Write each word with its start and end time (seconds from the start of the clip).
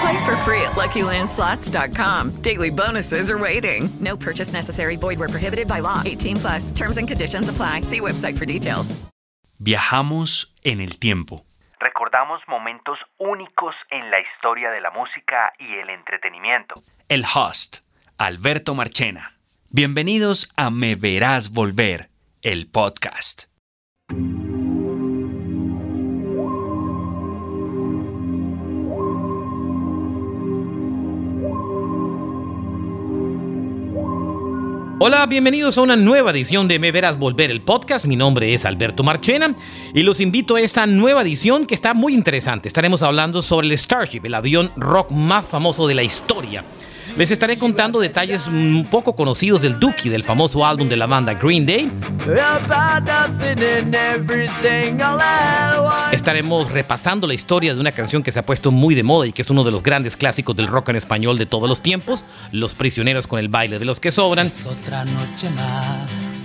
Play 0.00 0.24
for 0.24 0.36
free 0.44 0.60
at 0.62 0.72
LuckyLandSlots.com. 0.72 2.30
Daily 2.42 2.70
bonuses 2.70 3.30
are 3.30 3.38
waiting. 3.38 3.88
No 4.00 4.16
purchase 4.16 4.52
necessary. 4.52 4.96
Void 4.96 5.18
where 5.18 5.28
prohibited 5.28 5.68
by 5.68 5.80
law. 5.80 6.02
18 6.04 6.36
plus. 6.36 6.70
Terms 6.72 6.96
and 6.98 7.06
conditions 7.06 7.48
apply. 7.48 7.82
See 7.82 8.00
website 8.00 8.36
for 8.38 8.46
details. 8.46 8.94
Viajamos 9.58 10.52
en 10.64 10.80
el 10.80 10.98
tiempo. 10.98 11.44
Recordamos 11.80 12.40
momentos 12.48 12.98
únicos 13.18 13.74
en 13.90 14.10
la 14.10 14.18
historia 14.20 14.70
de 14.70 14.80
la 14.80 14.90
música 14.90 15.52
y 15.58 15.74
el 15.78 15.90
entretenimiento. 15.90 16.74
El 17.08 17.24
host, 17.24 17.78
Alberto 18.18 18.74
Marchena. 18.74 19.34
Bienvenidos 19.70 20.48
a 20.56 20.70
Me 20.70 20.94
Verás 20.94 21.50
Volver, 21.50 22.08
el 22.42 22.70
podcast. 22.70 23.44
Hola, 35.06 35.26
bienvenidos 35.26 35.76
a 35.76 35.82
una 35.82 35.96
nueva 35.96 36.30
edición 36.30 36.66
de 36.66 36.78
Me 36.78 36.90
Verás 36.90 37.18
Volver 37.18 37.50
el 37.50 37.60
podcast. 37.60 38.06
Mi 38.06 38.16
nombre 38.16 38.54
es 38.54 38.64
Alberto 38.64 39.02
Marchena 39.02 39.54
y 39.92 40.02
los 40.02 40.18
invito 40.18 40.56
a 40.56 40.62
esta 40.62 40.86
nueva 40.86 41.20
edición 41.20 41.66
que 41.66 41.74
está 41.74 41.92
muy 41.92 42.14
interesante. 42.14 42.68
Estaremos 42.68 43.02
hablando 43.02 43.42
sobre 43.42 43.66
el 43.66 43.76
Starship, 43.76 44.22
el 44.24 44.34
avión 44.34 44.72
rock 44.76 45.10
más 45.10 45.44
famoso 45.44 45.86
de 45.86 45.94
la 45.94 46.02
historia. 46.02 46.64
Les 47.16 47.30
estaré 47.30 47.58
contando 47.58 48.00
detalles 48.00 48.46
un 48.46 48.88
poco 48.90 49.14
conocidos 49.14 49.62
del 49.62 49.78
Dookie, 49.78 50.08
del 50.08 50.24
famoso 50.24 50.66
álbum 50.66 50.88
de 50.88 50.96
la 50.96 51.06
banda 51.06 51.34
Green 51.34 51.64
Day. 51.64 51.92
Estaremos 56.12 56.70
repasando 56.70 57.26
la 57.26 57.34
historia 57.34 57.74
de 57.74 57.80
una 57.80 57.92
canción 57.92 58.22
que 58.22 58.32
se 58.32 58.38
ha 58.38 58.42
puesto 58.46 58.70
muy 58.70 58.94
de 58.94 59.02
moda 59.02 59.26
y 59.26 59.32
que 59.32 59.42
es 59.42 59.50
uno 59.50 59.62
de 59.64 59.70
los 59.70 59.82
grandes 59.82 60.16
clásicos 60.16 60.56
del 60.56 60.66
rock 60.66 60.88
en 60.90 60.96
español 60.96 61.38
de 61.38 61.46
todos 61.46 61.68
los 61.68 61.80
tiempos, 61.80 62.24
Los 62.50 62.74
prisioneros 62.74 63.26
con 63.26 63.38
el 63.38 63.48
baile 63.48 63.78
de 63.78 63.84
los 63.84 64.00
que 64.00 64.10
sobran. 64.10 64.46
otra 64.46 65.04
noche 65.04 65.50
más 65.50 66.38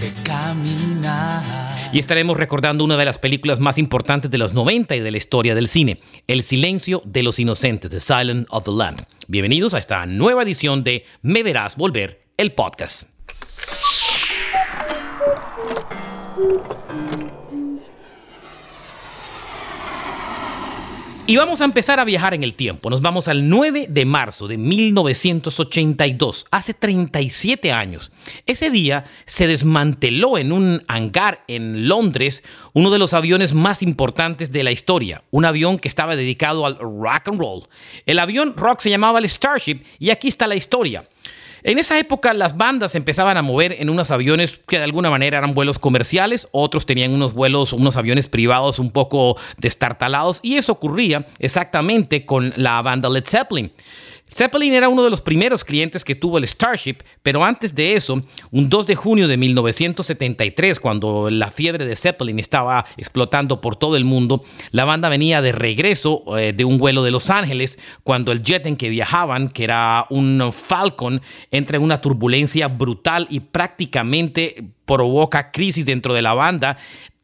de 0.00 0.12
caminar. 0.22 1.77
Y 1.90 1.98
estaremos 1.98 2.36
recordando 2.36 2.84
una 2.84 2.98
de 2.98 3.06
las 3.06 3.18
películas 3.18 3.60
más 3.60 3.78
importantes 3.78 4.30
de 4.30 4.36
los 4.36 4.52
90 4.52 4.94
y 4.96 5.00
de 5.00 5.10
la 5.10 5.16
historia 5.16 5.54
del 5.54 5.68
cine, 5.68 6.00
El 6.26 6.42
silencio 6.42 7.00
de 7.06 7.22
los 7.22 7.38
inocentes, 7.38 7.90
The 7.90 8.00
Silence 8.00 8.46
of 8.50 8.64
the 8.64 8.72
Lamb. 8.72 8.98
Bienvenidos 9.26 9.72
a 9.72 9.78
esta 9.78 10.04
nueva 10.04 10.42
edición 10.42 10.84
de 10.84 11.06
Me 11.22 11.42
Verás 11.42 11.76
Volver, 11.76 12.26
el 12.36 12.52
podcast. 12.52 13.08
Y 21.30 21.36
vamos 21.36 21.60
a 21.60 21.66
empezar 21.66 22.00
a 22.00 22.06
viajar 22.06 22.32
en 22.32 22.42
el 22.42 22.54
tiempo. 22.54 22.88
Nos 22.88 23.02
vamos 23.02 23.28
al 23.28 23.50
9 23.50 23.88
de 23.90 24.06
marzo 24.06 24.48
de 24.48 24.56
1982, 24.56 26.46
hace 26.50 26.72
37 26.72 27.70
años. 27.70 28.10
Ese 28.46 28.70
día 28.70 29.04
se 29.26 29.46
desmanteló 29.46 30.38
en 30.38 30.52
un 30.52 30.84
hangar 30.88 31.44
en 31.46 31.86
Londres 31.86 32.42
uno 32.72 32.88
de 32.88 32.98
los 32.98 33.12
aviones 33.12 33.52
más 33.52 33.82
importantes 33.82 34.52
de 34.52 34.62
la 34.62 34.72
historia, 34.72 35.22
un 35.30 35.44
avión 35.44 35.78
que 35.78 35.88
estaba 35.88 36.16
dedicado 36.16 36.64
al 36.64 36.78
rock 36.78 37.28
and 37.28 37.38
roll. 37.38 37.68
El 38.06 38.20
avión 38.20 38.54
rock 38.56 38.80
se 38.80 38.88
llamaba 38.88 39.18
el 39.18 39.28
Starship 39.28 39.82
y 39.98 40.08
aquí 40.08 40.28
está 40.28 40.46
la 40.46 40.56
historia. 40.56 41.06
En 41.62 41.78
esa 41.78 41.98
época 41.98 42.34
las 42.34 42.56
bandas 42.56 42.94
empezaban 42.94 43.36
a 43.36 43.42
mover 43.42 43.76
en 43.78 43.90
unos 43.90 44.10
aviones 44.10 44.60
que 44.66 44.78
de 44.78 44.84
alguna 44.84 45.10
manera 45.10 45.38
eran 45.38 45.54
vuelos 45.54 45.78
comerciales, 45.78 46.48
otros 46.52 46.86
tenían 46.86 47.12
unos 47.12 47.34
vuelos, 47.34 47.72
unos 47.72 47.96
aviones 47.96 48.28
privados 48.28 48.78
un 48.78 48.90
poco 48.90 49.36
destartalados 49.56 50.40
y 50.42 50.56
eso 50.56 50.72
ocurría 50.72 51.26
exactamente 51.38 52.24
con 52.24 52.52
la 52.56 52.80
banda 52.82 53.08
Led 53.08 53.24
Zeppelin. 53.26 53.72
Zeppelin 54.32 54.74
era 54.74 54.88
uno 54.88 55.02
de 55.02 55.10
los 55.10 55.20
primeros 55.20 55.64
clientes 55.64 56.04
que 56.04 56.14
tuvo 56.14 56.38
el 56.38 56.46
Starship, 56.46 56.98
pero 57.22 57.44
antes 57.44 57.74
de 57.74 57.94
eso, 57.94 58.22
un 58.50 58.68
2 58.68 58.86
de 58.86 58.94
junio 58.94 59.28
de 59.28 59.36
1973, 59.36 60.80
cuando 60.80 61.30
la 61.30 61.50
fiebre 61.50 61.86
de 61.86 61.96
Zeppelin 61.96 62.38
estaba 62.38 62.84
explotando 62.96 63.60
por 63.60 63.76
todo 63.76 63.96
el 63.96 64.04
mundo, 64.04 64.44
la 64.70 64.84
banda 64.84 65.08
venía 65.08 65.40
de 65.42 65.52
regreso 65.52 66.24
eh, 66.38 66.52
de 66.52 66.64
un 66.64 66.78
vuelo 66.78 67.02
de 67.02 67.10
Los 67.10 67.30
Ángeles, 67.30 67.78
cuando 68.04 68.32
el 68.32 68.42
jet 68.42 68.66
en 68.66 68.76
que 68.76 68.88
viajaban, 68.88 69.48
que 69.48 69.64
era 69.64 70.06
un 70.10 70.52
Falcon, 70.52 71.20
entra 71.50 71.76
en 71.76 71.82
una 71.82 72.00
turbulencia 72.00 72.68
brutal 72.68 73.26
y 73.30 73.40
prácticamente 73.40 74.64
provoca 74.84 75.50
crisis 75.50 75.84
dentro 75.84 76.14
de 76.14 76.22
la 76.22 76.34
banda, 76.34 76.78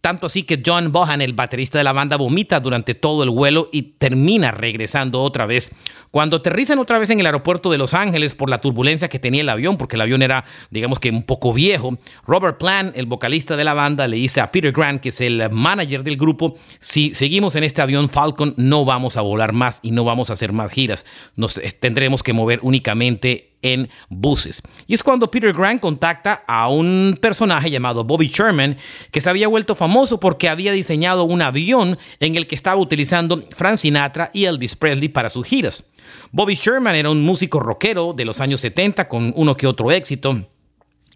tanto 0.04 0.26
así 0.26 0.42
que 0.42 0.62
John 0.62 0.92
Bohan, 0.92 1.22
el 1.22 1.32
baterista 1.32 1.78
de 1.78 1.84
la 1.84 1.94
banda, 1.94 2.18
vomita 2.18 2.60
durante 2.60 2.94
todo 2.94 3.22
el 3.22 3.30
vuelo 3.30 3.70
y 3.72 3.94
termina 3.96 4.50
regresando 4.50 5.22
otra 5.22 5.46
vez. 5.46 5.72
Cuando 6.10 6.36
aterrizan 6.36 6.78
otra 6.78 6.98
vez 6.98 7.08
en 7.08 7.20
el 7.20 7.24
aeropuerto 7.24 7.70
de 7.70 7.78
Los 7.78 7.94
Ángeles 7.94 8.34
por 8.34 8.50
la 8.50 8.60
turbulencia 8.60 9.08
que 9.08 9.18
tenía 9.18 9.40
el 9.40 9.48
avión, 9.48 9.78
porque 9.78 9.96
el 9.96 10.02
avión 10.02 10.20
era, 10.20 10.44
digamos 10.68 11.00
que 11.00 11.08
un 11.08 11.22
poco 11.22 11.54
viejo, 11.54 11.96
Robert 12.26 12.58
Plant, 12.58 12.94
el 12.98 13.06
vocalista 13.06 13.56
de 13.56 13.64
la 13.64 13.72
banda, 13.72 14.06
le 14.06 14.18
dice 14.18 14.42
a 14.42 14.52
Peter 14.52 14.72
Grant, 14.72 15.00
que 15.00 15.08
es 15.08 15.22
el 15.22 15.48
manager 15.50 16.02
del 16.02 16.18
grupo, 16.18 16.56
si 16.80 17.14
seguimos 17.14 17.56
en 17.56 17.64
este 17.64 17.80
avión 17.80 18.10
Falcon, 18.10 18.52
no 18.58 18.84
vamos 18.84 19.16
a 19.16 19.22
volar 19.22 19.54
más 19.54 19.80
y 19.82 19.92
no 19.92 20.04
vamos 20.04 20.28
a 20.28 20.34
hacer 20.34 20.52
más 20.52 20.70
giras. 20.70 21.06
Nos 21.34 21.56
eh, 21.56 21.72
tendremos 21.80 22.22
que 22.22 22.34
mover 22.34 22.58
únicamente 22.60 23.53
en 23.64 23.88
buses. 24.08 24.62
Y 24.86 24.94
es 24.94 25.02
cuando 25.02 25.30
Peter 25.30 25.52
Grant 25.52 25.80
contacta 25.80 26.44
a 26.46 26.68
un 26.68 27.18
personaje 27.20 27.70
llamado 27.70 28.04
Bobby 28.04 28.28
Sherman, 28.28 28.76
que 29.10 29.20
se 29.20 29.30
había 29.30 29.48
vuelto 29.48 29.74
famoso 29.74 30.20
porque 30.20 30.48
había 30.48 30.70
diseñado 30.70 31.24
un 31.24 31.42
avión 31.42 31.98
en 32.20 32.36
el 32.36 32.46
que 32.46 32.54
estaba 32.54 32.80
utilizando 32.80 33.42
Frank 33.50 33.78
Sinatra 33.78 34.30
y 34.32 34.44
Elvis 34.44 34.76
Presley 34.76 35.08
para 35.08 35.30
sus 35.30 35.46
giras. 35.46 35.84
Bobby 36.30 36.54
Sherman 36.54 36.94
era 36.94 37.10
un 37.10 37.24
músico 37.24 37.58
rockero 37.58 38.12
de 38.12 38.26
los 38.26 38.40
años 38.40 38.60
70 38.60 39.08
con 39.08 39.32
uno 39.34 39.56
que 39.56 39.66
otro 39.66 39.90
éxito. 39.90 40.44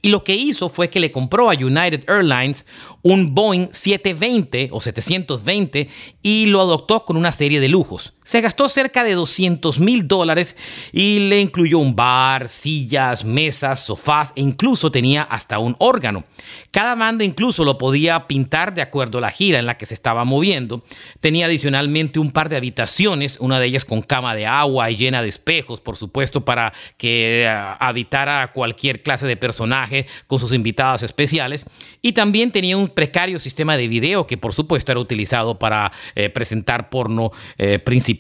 Y 0.01 0.11
lo 0.11 0.25
que 0.25 0.35
hizo 0.35 0.69
fue 0.69 0.91
que 0.91 1.01
le 1.01 1.11
compró 1.11 1.51
a 1.51 1.55
United 1.55 2.09
Airlines 2.09 2.65
un 3.03 3.35
Boeing 3.35 3.69
720 3.73 4.71
o 4.73 4.81
720 4.81 5.89
y 6.23 6.47
lo 6.47 6.61
adoptó 6.61 7.05
con 7.05 7.17
una 7.17 7.33
serie 7.33 7.61
de 7.61 7.69
lujos. 7.69 8.15
Se 8.29 8.43
gastó 8.43 8.69
cerca 8.69 9.05
de 9.05 9.15
200 9.15 9.81
mil 9.81 10.07
dólares 10.07 10.55
y 10.93 11.31
le 11.31 11.41
incluyó 11.41 11.79
un 11.79 11.97
bar, 11.97 12.47
sillas, 12.49 13.25
mesas, 13.25 13.81
sofás 13.81 14.35
e 14.37 14.43
incluso 14.43 14.93
tenía 14.93 15.23
hasta 15.23 15.59
un 15.59 15.75
órgano. 15.79 16.25
Cada 16.71 16.95
banda 16.95 17.25
incluso 17.25 17.65
lo 17.65 17.79
podía 17.79 18.27
pintar 18.27 18.75
de 18.75 18.83
acuerdo 18.83 19.17
a 19.17 19.23
la 19.23 19.31
gira 19.31 19.59
en 19.59 19.65
la 19.65 19.79
que 19.79 19.87
se 19.87 19.95
estaba 19.95 20.25
moviendo. 20.25 20.85
Tenía 21.21 21.47
adicionalmente 21.47 22.19
un 22.19 22.31
par 22.31 22.51
de 22.51 22.59
habitaciones, 22.59 23.39
una 23.41 23.59
de 23.61 23.67
ellas 23.67 23.87
con 23.87 24.03
cama 24.03 24.35
de 24.35 24.45
agua 24.45 24.91
y 24.91 24.97
llena 24.97 25.23
de 25.23 25.31
espejos, 25.31 25.81
por 25.81 25.97
supuesto, 25.97 26.45
para 26.45 26.75
que 26.99 27.45
eh, 27.45 27.49
habitara 27.49 28.49
cualquier 28.49 29.03
clase 29.03 29.27
de 29.27 29.39
personaje 29.39 30.05
con 30.27 30.39
sus 30.39 30.53
invitadas 30.53 31.03
especiales. 31.03 31.65
Y 32.03 32.13
también 32.13 32.53
tenía 32.53 32.77
un 32.77 32.89
precario 32.89 33.39
sistema 33.39 33.79
de 33.79 33.89
video 33.89 34.27
que 34.27 34.37
por 34.37 34.53
supuesto 34.53 34.93
era 34.93 35.01
utilizado 35.01 35.59
para 35.59 35.93
eh, 36.15 36.29
presentar 36.29 36.91
porno 36.91 37.33
eh, 37.57 37.79
principal 37.79 38.18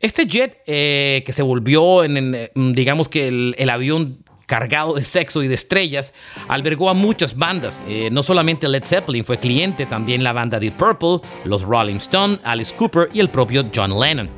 Este 0.00 0.26
jet 0.26 0.58
eh, 0.66 1.22
que 1.24 1.32
se 1.32 1.42
volvió 1.42 2.04
en, 2.04 2.16
en, 2.16 2.72
digamos 2.72 3.08
que 3.08 3.28
el, 3.28 3.54
el 3.58 3.70
avión 3.70 4.18
cargado 4.48 4.94
de 4.94 5.02
sexo 5.02 5.42
y 5.42 5.48
de 5.48 5.54
estrellas, 5.54 6.14
albergó 6.48 6.88
a 6.88 6.94
muchas 6.94 7.36
bandas. 7.36 7.84
Eh, 7.86 8.08
no 8.10 8.22
solamente 8.22 8.66
Led 8.66 8.82
Zeppelin 8.82 9.22
fue 9.22 9.38
cliente, 9.38 9.84
también 9.84 10.24
la 10.24 10.32
banda 10.32 10.58
Deep 10.58 10.76
Purple, 10.76 11.20
los 11.44 11.62
Rolling 11.62 11.96
Stones, 11.96 12.40
Alice 12.42 12.74
Cooper 12.74 13.10
y 13.12 13.20
el 13.20 13.28
propio 13.28 13.70
John 13.72 14.00
Lennon. 14.00 14.30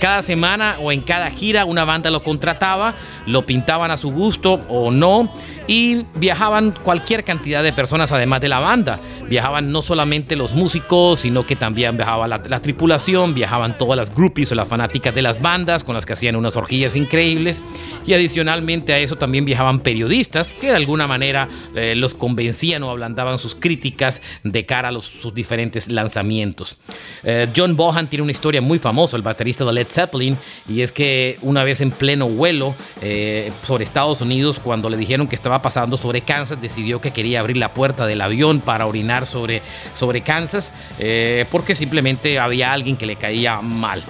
Cada 0.00 0.22
semana 0.22 0.76
o 0.80 0.92
en 0.92 1.00
cada 1.00 1.30
gira 1.30 1.64
una 1.64 1.84
banda 1.84 2.10
lo 2.10 2.22
contrataba, 2.22 2.94
lo 3.26 3.46
pintaban 3.46 3.90
a 3.90 3.96
su 3.96 4.10
gusto 4.10 4.60
o 4.68 4.90
no 4.90 5.32
y 5.66 6.04
viajaban 6.16 6.72
cualquier 6.82 7.24
cantidad 7.24 7.62
de 7.62 7.72
personas 7.72 8.12
además 8.12 8.40
de 8.40 8.48
la 8.48 8.60
banda. 8.60 8.98
Viajaban 9.28 9.72
no 9.72 9.80
solamente 9.80 10.36
los 10.36 10.52
músicos, 10.52 11.20
sino 11.20 11.46
que 11.46 11.56
también 11.56 11.96
viajaba 11.96 12.28
la, 12.28 12.42
la 12.46 12.60
tripulación, 12.60 13.34
viajaban 13.34 13.78
todas 13.78 13.96
las 13.96 14.14
groupies 14.14 14.52
o 14.52 14.54
las 14.54 14.68
fanáticas 14.68 15.14
de 15.14 15.22
las 15.22 15.40
bandas 15.40 15.84
con 15.84 15.94
las 15.94 16.04
que 16.04 16.12
hacían 16.12 16.36
unas 16.36 16.56
orgías 16.56 16.96
increíbles 16.96 17.62
y 18.06 18.12
adicionalmente 18.12 18.92
a 18.92 18.98
eso 18.98 19.16
también 19.16 19.44
viajaban 19.44 19.80
periodistas 19.80 20.50
que 20.50 20.68
de 20.68 20.76
alguna 20.76 21.06
manera 21.06 21.48
eh, 21.74 21.94
los 21.96 22.14
convencían 22.14 22.82
o 22.82 22.90
ablandaban 22.90 23.38
sus 23.38 23.54
críticas 23.54 24.20
de 24.42 24.66
cara 24.66 24.88
a 24.88 24.92
los, 24.92 25.06
sus 25.06 25.34
diferentes 25.34 25.88
lanzamientos. 25.88 26.78
Eh, 27.22 27.48
John 27.56 27.76
Bohan 27.76 28.06
tiene 28.06 28.22
una 28.22 28.32
historia 28.32 28.60
muy 28.60 28.78
famosa, 28.78 29.16
el 29.16 29.22
baterista 29.22 29.64
de 29.64 29.72
Led 29.72 29.83
Zeppelin, 29.86 30.36
y 30.68 30.82
es 30.82 30.92
que 30.92 31.38
una 31.42 31.64
vez 31.64 31.80
en 31.80 31.90
pleno 31.90 32.28
vuelo 32.28 32.74
eh, 33.02 33.52
sobre 33.64 33.84
Estados 33.84 34.20
Unidos, 34.20 34.60
cuando 34.62 34.88
le 34.90 34.96
dijeron 34.96 35.28
que 35.28 35.36
estaba 35.36 35.60
pasando 35.62 35.96
sobre 35.96 36.20
Kansas, 36.20 36.60
decidió 36.60 37.00
que 37.00 37.10
quería 37.10 37.40
abrir 37.40 37.56
la 37.56 37.68
puerta 37.70 38.06
del 38.06 38.20
avión 38.20 38.60
para 38.60 38.86
orinar 38.86 39.26
sobre, 39.26 39.62
sobre 39.94 40.20
Kansas, 40.20 40.72
eh, 40.98 41.46
porque 41.50 41.74
simplemente 41.74 42.38
había 42.38 42.72
alguien 42.72 42.96
que 42.96 43.06
le 43.06 43.16
caía 43.16 43.60
mal. 43.60 44.02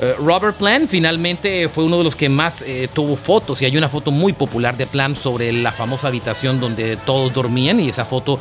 Eh, 0.00 0.14
Robert 0.18 0.56
Plant 0.56 0.88
finalmente 0.88 1.68
fue 1.68 1.84
uno 1.84 1.98
de 1.98 2.04
los 2.04 2.16
que 2.16 2.28
más 2.28 2.64
tuvo 2.92 3.16
fotos 3.16 3.60
y 3.62 3.66
hay 3.66 3.76
una 3.76 3.88
foto 3.88 4.10
muy 4.10 4.32
popular 4.32 4.76
de 4.76 4.86
Plant 4.86 5.16
sobre 5.16 5.52
la 5.52 5.72
famosa 5.72 6.08
habitación 6.08 6.60
donde 6.60 6.96
todos 6.96 7.32
dormían 7.32 7.78
y 7.80 7.88
esa 7.88 8.04
foto 8.04 8.40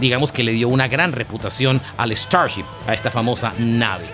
digamos 0.00 0.32
que 0.32 0.42
le 0.42 0.52
dio 0.52 0.68
una 0.68 0.88
gran 0.88 1.12
reputación 1.12 1.80
al 1.96 2.16
Starship, 2.16 2.64
a 2.86 2.94
esta 2.94 3.10
famosa 3.10 3.52
nave. 3.58 4.06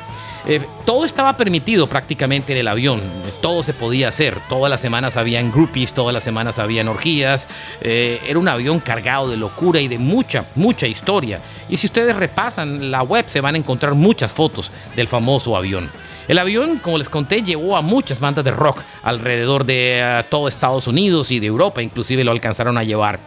Eh, 0.46 0.60
todo 0.84 1.04
estaba 1.04 1.36
permitido 1.36 1.86
prácticamente 1.86 2.52
en 2.52 2.58
el 2.58 2.68
avión, 2.68 3.00
todo 3.40 3.62
se 3.62 3.72
podía 3.72 4.08
hacer, 4.08 4.36
todas 4.48 4.68
las 4.70 4.80
semanas 4.80 5.16
habían 5.16 5.52
groupies, 5.52 5.92
todas 5.92 6.12
las 6.12 6.24
semanas 6.24 6.58
habían 6.58 6.88
orgías, 6.88 7.46
eh, 7.80 8.20
era 8.26 8.40
un 8.40 8.48
avión 8.48 8.80
cargado 8.80 9.30
de 9.30 9.36
locura 9.36 9.80
y 9.80 9.86
de 9.86 9.98
mucha, 9.98 10.44
mucha 10.56 10.88
historia. 10.88 11.38
Y 11.68 11.76
si 11.76 11.86
ustedes 11.86 12.16
repasan 12.16 12.90
la 12.90 13.02
web 13.02 13.24
se 13.28 13.40
van 13.40 13.54
a 13.54 13.58
encontrar 13.58 13.94
muchas 13.94 14.32
fotos 14.32 14.72
del 14.96 15.06
famoso 15.06 15.56
avión. 15.56 15.88
El 16.28 16.38
avión, 16.38 16.78
como 16.78 16.98
les 16.98 17.08
conté, 17.08 17.42
llevó 17.42 17.76
a 17.76 17.82
muchas 17.82 18.20
bandas 18.20 18.44
de 18.44 18.52
rock 18.52 18.80
alrededor 19.02 19.64
de 19.64 20.20
uh, 20.20 20.28
todo 20.30 20.48
Estados 20.48 20.86
Unidos 20.86 21.30
y 21.30 21.40
de 21.40 21.48
Europa, 21.48 21.82
inclusive 21.82 22.24
lo 22.24 22.30
alcanzaron 22.30 22.78
a 22.78 22.84
llevar. 22.84 23.18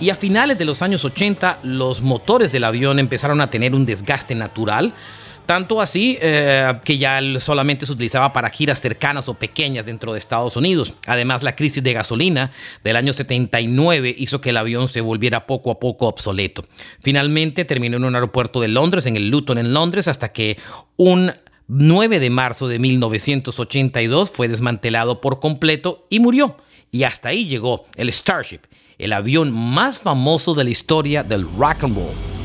Y 0.00 0.10
a 0.10 0.16
finales 0.16 0.58
de 0.58 0.64
los 0.64 0.82
años 0.82 1.04
80, 1.04 1.60
los 1.62 2.02
motores 2.02 2.52
del 2.52 2.64
avión 2.64 2.98
empezaron 2.98 3.40
a 3.40 3.50
tener 3.50 3.74
un 3.74 3.86
desgaste 3.86 4.34
natural, 4.34 4.92
tanto 5.52 5.82
así 5.82 6.16
eh, 6.22 6.72
que 6.82 6.96
ya 6.96 7.20
solamente 7.38 7.84
se 7.84 7.92
utilizaba 7.92 8.32
para 8.32 8.48
giras 8.48 8.80
cercanas 8.80 9.28
o 9.28 9.34
pequeñas 9.34 9.84
dentro 9.84 10.14
de 10.14 10.18
Estados 10.18 10.56
Unidos. 10.56 10.96
Además, 11.06 11.42
la 11.42 11.54
crisis 11.54 11.82
de 11.82 11.92
gasolina 11.92 12.52
del 12.82 12.96
año 12.96 13.12
79 13.12 14.14
hizo 14.16 14.40
que 14.40 14.48
el 14.48 14.56
avión 14.56 14.88
se 14.88 15.02
volviera 15.02 15.46
poco 15.46 15.70
a 15.70 15.78
poco 15.78 16.06
obsoleto. 16.06 16.64
Finalmente 17.00 17.66
terminó 17.66 17.98
en 17.98 18.04
un 18.04 18.14
aeropuerto 18.14 18.62
de 18.62 18.68
Londres, 18.68 19.04
en 19.04 19.16
el 19.16 19.28
Luton 19.28 19.58
en 19.58 19.74
Londres, 19.74 20.08
hasta 20.08 20.32
que 20.32 20.56
un 20.96 21.32
9 21.68 22.18
de 22.18 22.30
marzo 22.30 22.66
de 22.66 22.78
1982 22.78 24.30
fue 24.30 24.48
desmantelado 24.48 25.20
por 25.20 25.38
completo 25.38 26.06
y 26.08 26.20
murió. 26.20 26.56
Y 26.90 27.02
hasta 27.02 27.28
ahí 27.28 27.44
llegó 27.44 27.84
el 27.96 28.10
Starship, 28.10 28.60
el 28.96 29.12
avión 29.12 29.52
más 29.52 30.00
famoso 30.00 30.54
de 30.54 30.64
la 30.64 30.70
historia 30.70 31.22
del 31.22 31.46
rock 31.58 31.84
and 31.84 31.94
roll. 31.94 32.41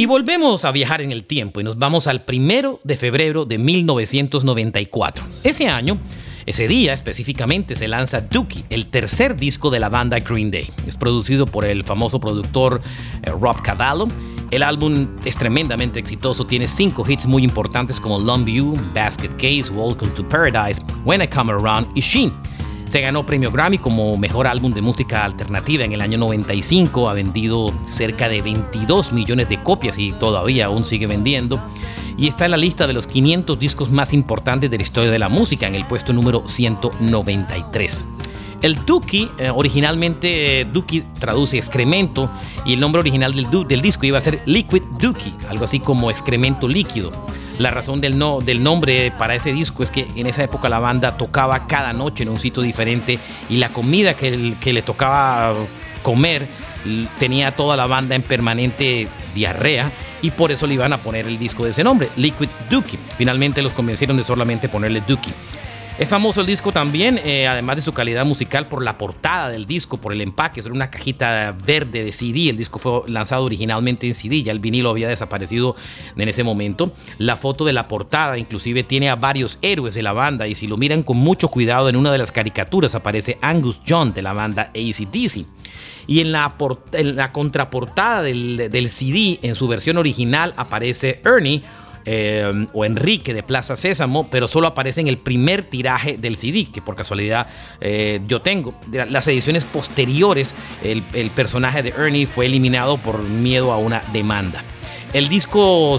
Y 0.00 0.06
volvemos 0.06 0.64
a 0.64 0.72
viajar 0.72 1.02
en 1.02 1.12
el 1.12 1.24
tiempo 1.24 1.60
y 1.60 1.62
nos 1.62 1.78
vamos 1.78 2.06
al 2.06 2.24
primero 2.24 2.80
de 2.84 2.96
febrero 2.96 3.44
de 3.44 3.58
1994. 3.58 5.22
Ese 5.44 5.68
año, 5.68 5.98
ese 6.46 6.68
día 6.68 6.94
específicamente, 6.94 7.76
se 7.76 7.86
lanza 7.86 8.22
Dookie, 8.22 8.64
el 8.70 8.86
tercer 8.86 9.36
disco 9.36 9.68
de 9.68 9.78
la 9.78 9.90
banda 9.90 10.18
Green 10.20 10.50
Day. 10.50 10.70
Es 10.86 10.96
producido 10.96 11.44
por 11.44 11.66
el 11.66 11.84
famoso 11.84 12.18
productor 12.18 12.80
eh, 13.22 13.30
Rob 13.30 13.60
Cavallo. 13.60 14.08
El 14.50 14.62
álbum 14.62 15.18
es 15.26 15.36
tremendamente 15.36 16.00
exitoso, 16.00 16.46
tiene 16.46 16.66
cinco 16.66 17.04
hits 17.06 17.26
muy 17.26 17.44
importantes 17.44 18.00
como 18.00 18.18
Longview, 18.18 18.76
Basket 18.94 19.32
Case, 19.32 19.70
Welcome 19.70 20.12
to 20.12 20.26
Paradise, 20.26 20.80
When 21.04 21.20
I 21.20 21.28
Come 21.28 21.52
Around 21.52 21.88
y 21.94 22.00
Sheen. 22.00 22.39
Se 22.90 23.00
ganó 23.00 23.24
premio 23.24 23.52
Grammy 23.52 23.78
como 23.78 24.16
mejor 24.16 24.48
álbum 24.48 24.74
de 24.74 24.82
música 24.82 25.24
alternativa 25.24 25.84
en 25.84 25.92
el 25.92 26.00
año 26.00 26.18
95. 26.18 27.08
Ha 27.08 27.12
vendido 27.12 27.72
cerca 27.86 28.28
de 28.28 28.42
22 28.42 29.12
millones 29.12 29.48
de 29.48 29.62
copias 29.62 29.96
y 29.96 30.10
todavía 30.10 30.66
aún 30.66 30.82
sigue 30.82 31.06
vendiendo. 31.06 31.62
Y 32.18 32.26
está 32.26 32.46
en 32.46 32.50
la 32.50 32.56
lista 32.56 32.88
de 32.88 32.92
los 32.92 33.06
500 33.06 33.56
discos 33.60 33.92
más 33.92 34.12
importantes 34.12 34.72
de 34.72 34.76
la 34.76 34.82
historia 34.82 35.12
de 35.12 35.20
la 35.20 35.28
música 35.28 35.68
en 35.68 35.76
el 35.76 35.84
puesto 35.84 36.12
número 36.12 36.42
193. 36.48 38.04
El 38.60 38.84
Dookie, 38.84 39.30
eh, 39.38 39.50
originalmente 39.54 40.62
eh, 40.62 40.66
traduce 41.20 41.58
excremento 41.58 42.28
y 42.66 42.72
el 42.72 42.80
nombre 42.80 42.98
original 42.98 43.32
del, 43.32 43.68
del, 43.68 43.82
disco 43.82 44.04
iba 44.04 44.18
a 44.18 44.20
ser 44.20 44.42
Liquid 44.46 44.82
Dookie, 44.98 45.32
algo 45.48 45.64
así 45.64 45.78
como 45.78 46.10
excremento 46.10 46.66
líquido. 46.66 47.12
La 47.60 47.70
razón 47.70 48.00
del, 48.00 48.16
no, 48.16 48.40
del 48.40 48.62
nombre 48.62 49.12
para 49.18 49.34
ese 49.34 49.52
disco 49.52 49.82
es 49.82 49.90
que 49.90 50.06
en 50.16 50.26
esa 50.26 50.42
época 50.42 50.70
la 50.70 50.78
banda 50.78 51.18
tocaba 51.18 51.66
cada 51.66 51.92
noche 51.92 52.22
en 52.22 52.30
un 52.30 52.38
sitio 52.38 52.62
diferente 52.62 53.18
y 53.50 53.58
la 53.58 53.68
comida 53.68 54.14
que, 54.14 54.54
que 54.58 54.72
le 54.72 54.80
tocaba 54.80 55.52
comer 56.02 56.46
tenía 57.18 57.52
toda 57.52 57.76
la 57.76 57.86
banda 57.86 58.14
en 58.14 58.22
permanente 58.22 59.08
diarrea 59.34 59.92
y 60.22 60.30
por 60.30 60.52
eso 60.52 60.66
le 60.66 60.72
iban 60.72 60.94
a 60.94 60.98
poner 60.98 61.26
el 61.26 61.38
disco 61.38 61.66
de 61.66 61.72
ese 61.72 61.84
nombre, 61.84 62.08
Liquid 62.16 62.48
Dookie. 62.70 62.98
Finalmente 63.18 63.60
los 63.60 63.74
convencieron 63.74 64.16
de 64.16 64.24
solamente 64.24 64.70
ponerle 64.70 65.02
Dookie. 65.06 65.34
Es 65.98 66.08
famoso 66.08 66.40
el 66.40 66.46
disco 66.46 66.72
también, 66.72 67.20
eh, 67.24 67.46
además 67.46 67.76
de 67.76 67.82
su 67.82 67.92
calidad 67.92 68.24
musical, 68.24 68.68
por 68.68 68.82
la 68.82 68.96
portada 68.96 69.50
del 69.50 69.66
disco, 69.66 69.98
por 69.98 70.12
el 70.12 70.22
empaque. 70.22 70.60
Es 70.60 70.66
una 70.66 70.90
cajita 70.90 71.54
verde 71.64 72.04
de 72.04 72.12
CD. 72.12 72.48
El 72.48 72.56
disco 72.56 72.78
fue 72.78 73.02
lanzado 73.06 73.44
originalmente 73.44 74.06
en 74.06 74.14
CD, 74.14 74.42
ya 74.42 74.52
el 74.52 74.60
vinilo 74.60 74.90
había 74.90 75.08
desaparecido 75.08 75.76
en 76.16 76.28
ese 76.28 76.42
momento. 76.42 76.92
La 77.18 77.36
foto 77.36 77.66
de 77.66 77.74
la 77.74 77.86
portada 77.86 78.38
inclusive 78.38 78.82
tiene 78.82 79.10
a 79.10 79.16
varios 79.16 79.58
héroes 79.60 79.94
de 79.94 80.02
la 80.02 80.12
banda 80.12 80.46
y 80.48 80.54
si 80.54 80.66
lo 80.66 80.78
miran 80.78 81.02
con 81.02 81.18
mucho 81.18 81.48
cuidado 81.48 81.88
en 81.88 81.96
una 81.96 82.12
de 82.12 82.18
las 82.18 82.32
caricaturas 82.32 82.94
aparece 82.94 83.38
Angus 83.42 83.80
John 83.86 84.14
de 84.14 84.22
la 84.22 84.32
banda 84.32 84.70
ACDC. 84.74 85.44
Y 86.06 86.20
en 86.20 86.32
la, 86.32 86.54
contraportada 87.32 88.22
del 88.22 88.90
CD, 88.90 89.38
en 89.42 89.54
su 89.54 89.68
versión 89.68 89.98
original, 89.98 90.54
aparece 90.56 91.20
Ernie 91.24 91.62
eh, 92.04 92.66
o 92.72 92.84
Enrique 92.84 93.34
de 93.34 93.42
Plaza 93.42 93.76
Sésamo, 93.76 94.28
pero 94.30 94.48
solo 94.48 94.68
aparece 94.68 95.00
en 95.00 95.08
el 95.08 95.18
primer 95.18 95.62
tiraje 95.62 96.16
del 96.16 96.36
CD, 96.36 96.68
que 96.72 96.80
por 96.82 96.96
casualidad 96.96 97.46
eh, 97.80 98.20
yo 98.26 98.40
tengo. 98.40 98.74
De 98.86 99.06
las 99.06 99.26
ediciones 99.28 99.64
posteriores, 99.64 100.54
el, 100.82 101.02
personaje 101.30 101.82
de 101.82 101.90
Ernie 101.90 102.26
fue 102.26 102.46
eliminado 102.46 102.96
por 102.98 103.22
miedo 103.22 103.72
a 103.72 103.78
una 103.78 104.02
demanda. 104.12 104.62
El 105.12 105.28
disco 105.28 105.98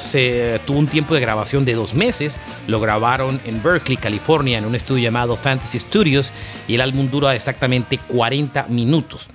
tuvo 0.65 0.79
un 0.79 0.87
tiempo 0.87 1.13
de 1.13 1.19
grabación 1.19 1.65
de 1.65 1.73
dos 1.73 1.93
meses. 1.93 2.39
Lo 2.67 2.79
grabaron 2.79 3.41
en 3.45 3.61
Berkeley, 3.61 3.97
California, 3.97 4.57
en 4.57 4.65
un 4.65 4.73
estudio 4.73 5.03
llamado 5.03 5.35
Fantasy 5.35 5.79
Studios 5.79 6.31
y 6.67 6.75
el 6.75 6.81
álbum 6.81 7.09
dura 7.09 7.35
exactamente 7.35 7.97
40 7.97 8.67
minutos. 8.67 9.27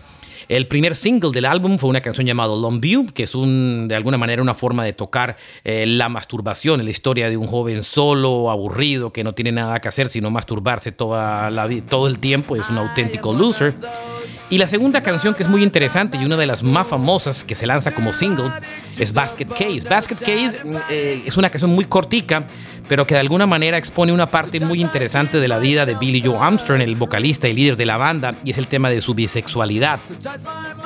El 0.48 0.68
primer 0.68 0.94
single 0.94 1.32
del 1.32 1.44
álbum 1.44 1.78
fue 1.78 1.90
una 1.90 2.00
canción 2.00 2.26
llamada 2.26 2.54
Long 2.54 2.80
View, 2.80 3.06
que 3.12 3.24
es 3.24 3.34
un, 3.34 3.88
de 3.88 3.96
alguna 3.96 4.16
manera 4.16 4.40
una 4.42 4.54
forma 4.54 4.84
de 4.84 4.92
tocar 4.92 5.36
eh, 5.64 5.86
la 5.86 6.08
masturbación, 6.08 6.84
la 6.84 6.90
historia 6.90 7.28
de 7.28 7.36
un 7.36 7.48
joven 7.48 7.82
solo, 7.82 8.50
aburrido, 8.50 9.12
que 9.12 9.24
no 9.24 9.34
tiene 9.34 9.50
nada 9.50 9.80
que 9.80 9.88
hacer 9.88 10.08
sino 10.08 10.30
masturbarse 10.30 10.92
toda 10.92 11.50
la, 11.50 11.68
todo 11.88 12.06
el 12.06 12.20
tiempo, 12.20 12.54
es 12.54 12.70
un 12.70 12.78
auténtico 12.78 13.32
loser. 13.32 13.74
Y 14.48 14.58
la 14.58 14.68
segunda 14.68 15.02
canción 15.02 15.34
que 15.34 15.42
es 15.42 15.48
muy 15.48 15.64
interesante 15.64 16.18
y 16.18 16.24
una 16.24 16.36
de 16.36 16.46
las 16.46 16.62
más 16.62 16.86
famosas 16.86 17.42
que 17.42 17.56
se 17.56 17.66
lanza 17.66 17.92
como 17.92 18.12
single 18.12 18.50
es 18.96 19.12
Basket 19.12 19.46
Case. 19.46 19.80
Basket 19.88 20.16
Case 20.16 20.56
eh, 20.88 21.24
es 21.26 21.36
una 21.36 21.50
canción 21.50 21.72
muy 21.72 21.84
cortica, 21.84 22.46
pero 22.88 23.06
que 23.06 23.14
de 23.14 23.20
alguna 23.20 23.46
manera 23.46 23.78
expone 23.78 24.12
una 24.12 24.26
parte 24.26 24.60
muy 24.60 24.80
interesante 24.80 25.40
de 25.40 25.48
la 25.48 25.58
vida 25.58 25.86
de 25.86 25.94
Billy 25.94 26.22
Joe 26.24 26.38
Armstrong, 26.38 26.80
el 26.80 26.96
vocalista 26.96 27.48
y 27.48 27.52
líder 27.52 27.76
de 27.76 27.86
la 27.86 27.96
banda, 27.96 28.34
y 28.44 28.50
es 28.50 28.58
el 28.58 28.68
tema 28.68 28.90
de 28.90 29.00
su 29.00 29.14
bisexualidad. 29.14 30.00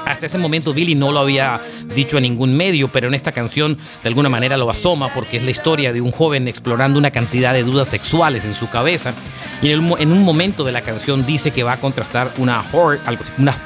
Hasta 0.07 0.26
ese 0.26 0.38
momento 0.38 0.73
Billy 0.73 0.95
no 0.95 1.12
lo 1.12 1.21
había 1.21 1.61
dicho 1.95 2.16
en 2.16 2.23
ningún 2.23 2.57
medio, 2.57 2.88
pero 2.88 3.09
en 3.09 3.14
esta 3.14 3.33
canción 3.33 3.78
de 4.02 4.09
alguna 4.09 4.28
manera 4.28 4.57
lo 4.57 4.71
asoma 4.71 5.12
porque 5.12 5.37
es 5.37 5.45
la 5.45 5.50
historia 5.50 5.92
de 5.92 6.00
un 6.00 6.11
joven 6.11 6.49
explorando 6.49 6.99
una 6.99 7.11
cantidad 7.11 7.52
de 7.52 7.62
dudas 7.62 7.88
sexuales 7.88 8.45
en 8.45 8.54
su 8.54 8.69
cabeza 8.69 9.14
y 9.62 9.71
en, 9.71 10.12
un 10.12 10.23
momento 10.25 10.64
de 10.64 10.73
la 10.73 10.83
canción 10.83 11.26
dice 11.26 11.50
que 11.50 11.62
va 11.62 11.75
a 11.75 11.80
contrastar 11.80 12.33
una 12.38 12.64
whore, 12.73 12.99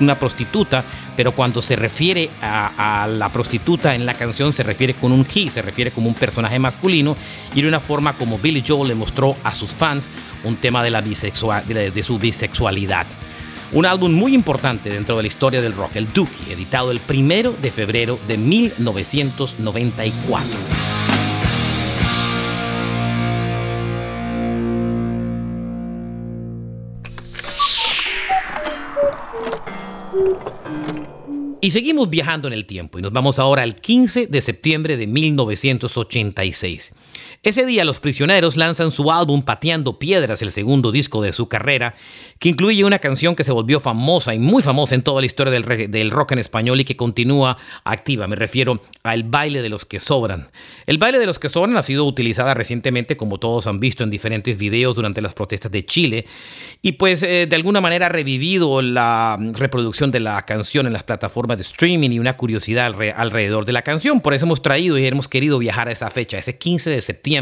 una 0.00 0.14
prostituta, 0.16 0.82
pero 1.16 1.32
cuando 1.32 1.62
se 1.62 1.76
refiere 1.76 2.30
a, 2.42 3.06
la 3.08 3.28
prostituta 3.28 3.94
en 3.94 4.06
la 4.06 4.14
canción 4.14 4.52
se 4.52 4.62
refiere 4.62 4.94
con 4.94 5.12
un 5.12 5.26
he, 5.34 5.50
se 5.50 5.62
refiere 5.62 5.90
como 5.90 6.08
un 6.08 6.14
personaje 6.14 6.58
masculino 6.58 7.16
y 7.54 7.62
de 7.62 7.68
una 7.68 7.80
forma 7.80 8.14
como 8.14 8.38
Billy 8.38 8.64
Joel 8.66 8.88
le 8.88 8.94
mostró 8.94 9.36
a 9.44 9.54
sus 9.54 9.72
fans 9.72 10.08
un 10.44 10.56
tema 10.56 10.82
de, 10.82 11.90
de 11.90 12.02
su 12.02 12.18
bisexualidad. 12.18 13.06
Un 13.72 13.86
álbum 13.86 14.12
muy 14.12 14.34
importante 14.34 14.90
dentro 14.90 15.16
de 15.16 15.22
la 15.22 15.28
historia 15.28 15.60
del 15.60 15.72
rock, 15.72 15.96
el 15.96 16.12
Dookie, 16.12 16.52
editado 16.52 16.92
el 16.92 17.00
primero 17.00 17.56
de 17.60 17.72
febrero 17.72 18.20
de 18.28 18.38
1994. 18.38 20.58
Y 31.64 31.70
seguimos 31.70 32.10
viajando 32.10 32.46
en 32.46 32.52
el 32.52 32.66
tiempo 32.66 32.98
y 32.98 33.00
nos 33.00 33.10
vamos 33.10 33.38
ahora 33.38 33.62
al 33.62 33.76
15 33.76 34.26
de 34.26 34.42
septiembre 34.42 34.98
de 34.98 35.06
1986. 35.06 36.92
Ese 37.44 37.66
día 37.66 37.84
los 37.84 38.00
prisioneros 38.00 38.56
lanzan 38.56 38.90
su 38.90 39.12
álbum 39.12 39.42
Pateando 39.42 39.98
Piedras, 39.98 40.40
el 40.40 40.50
segundo 40.50 40.90
disco 40.90 41.20
de 41.20 41.34
su 41.34 41.46
carrera, 41.46 41.94
que 42.38 42.48
incluye 42.48 42.84
una 42.84 43.00
canción 43.00 43.36
que 43.36 43.44
se 43.44 43.52
volvió 43.52 43.80
famosa 43.80 44.34
y 44.34 44.38
muy 44.38 44.62
famosa 44.62 44.94
en 44.94 45.02
toda 45.02 45.20
la 45.20 45.26
historia 45.26 45.52
del, 45.52 46.10
rock 46.10 46.32
en 46.32 46.38
español 46.38 46.80
y 46.80 46.86
que 46.86 46.96
continúa 46.96 47.58
activa. 47.84 48.26
Me 48.28 48.36
refiero 48.36 48.80
a 49.02 49.12
El 49.12 49.24
baile 49.24 49.60
de 49.60 49.68
los 49.68 49.84
que 49.84 50.00
sobran. 50.00 50.48
El 50.86 50.96
baile 50.96 51.18
de 51.18 51.26
los 51.26 51.38
que 51.38 51.50
sobran 51.50 51.76
ha 51.76 51.82
sido 51.82 52.06
utilizada 52.06 52.54
recientemente, 52.54 53.18
como 53.18 53.36
todos 53.36 53.66
han 53.66 53.78
visto 53.78 54.04
en 54.04 54.08
diferentes 54.08 54.56
videos 54.56 54.96
durante 54.96 55.20
las 55.20 55.34
protestas 55.34 55.70
de 55.70 55.84
Chile, 55.84 56.24
y 56.80 56.92
pues 56.92 57.22
eh, 57.22 57.46
de 57.46 57.56
alguna 57.56 57.82
manera 57.82 58.06
ha 58.06 58.08
revivido 58.08 58.80
la 58.80 59.36
reproducción 59.52 60.10
de 60.10 60.20
la 60.20 60.40
canción 60.46 60.86
en 60.86 60.94
las 60.94 61.04
plataformas 61.04 61.58
de 61.58 61.64
streaming 61.64 62.08
y 62.08 62.18
una 62.20 62.38
curiosidad 62.38 62.86
alrededor 62.86 63.66
de 63.66 63.72
la 63.72 63.82
canción. 63.82 64.22
Por 64.22 64.32
eso 64.32 64.46
hemos 64.46 64.62
traído 64.62 64.96
y 64.96 65.06
hemos 65.06 65.28
querido 65.28 65.58
viajar 65.58 65.88
a 65.88 65.92
esa 65.92 66.08
fecha, 66.08 66.38
ese 66.38 66.56
15 66.56 66.88
de 66.88 67.02
septiembre 67.02 67.33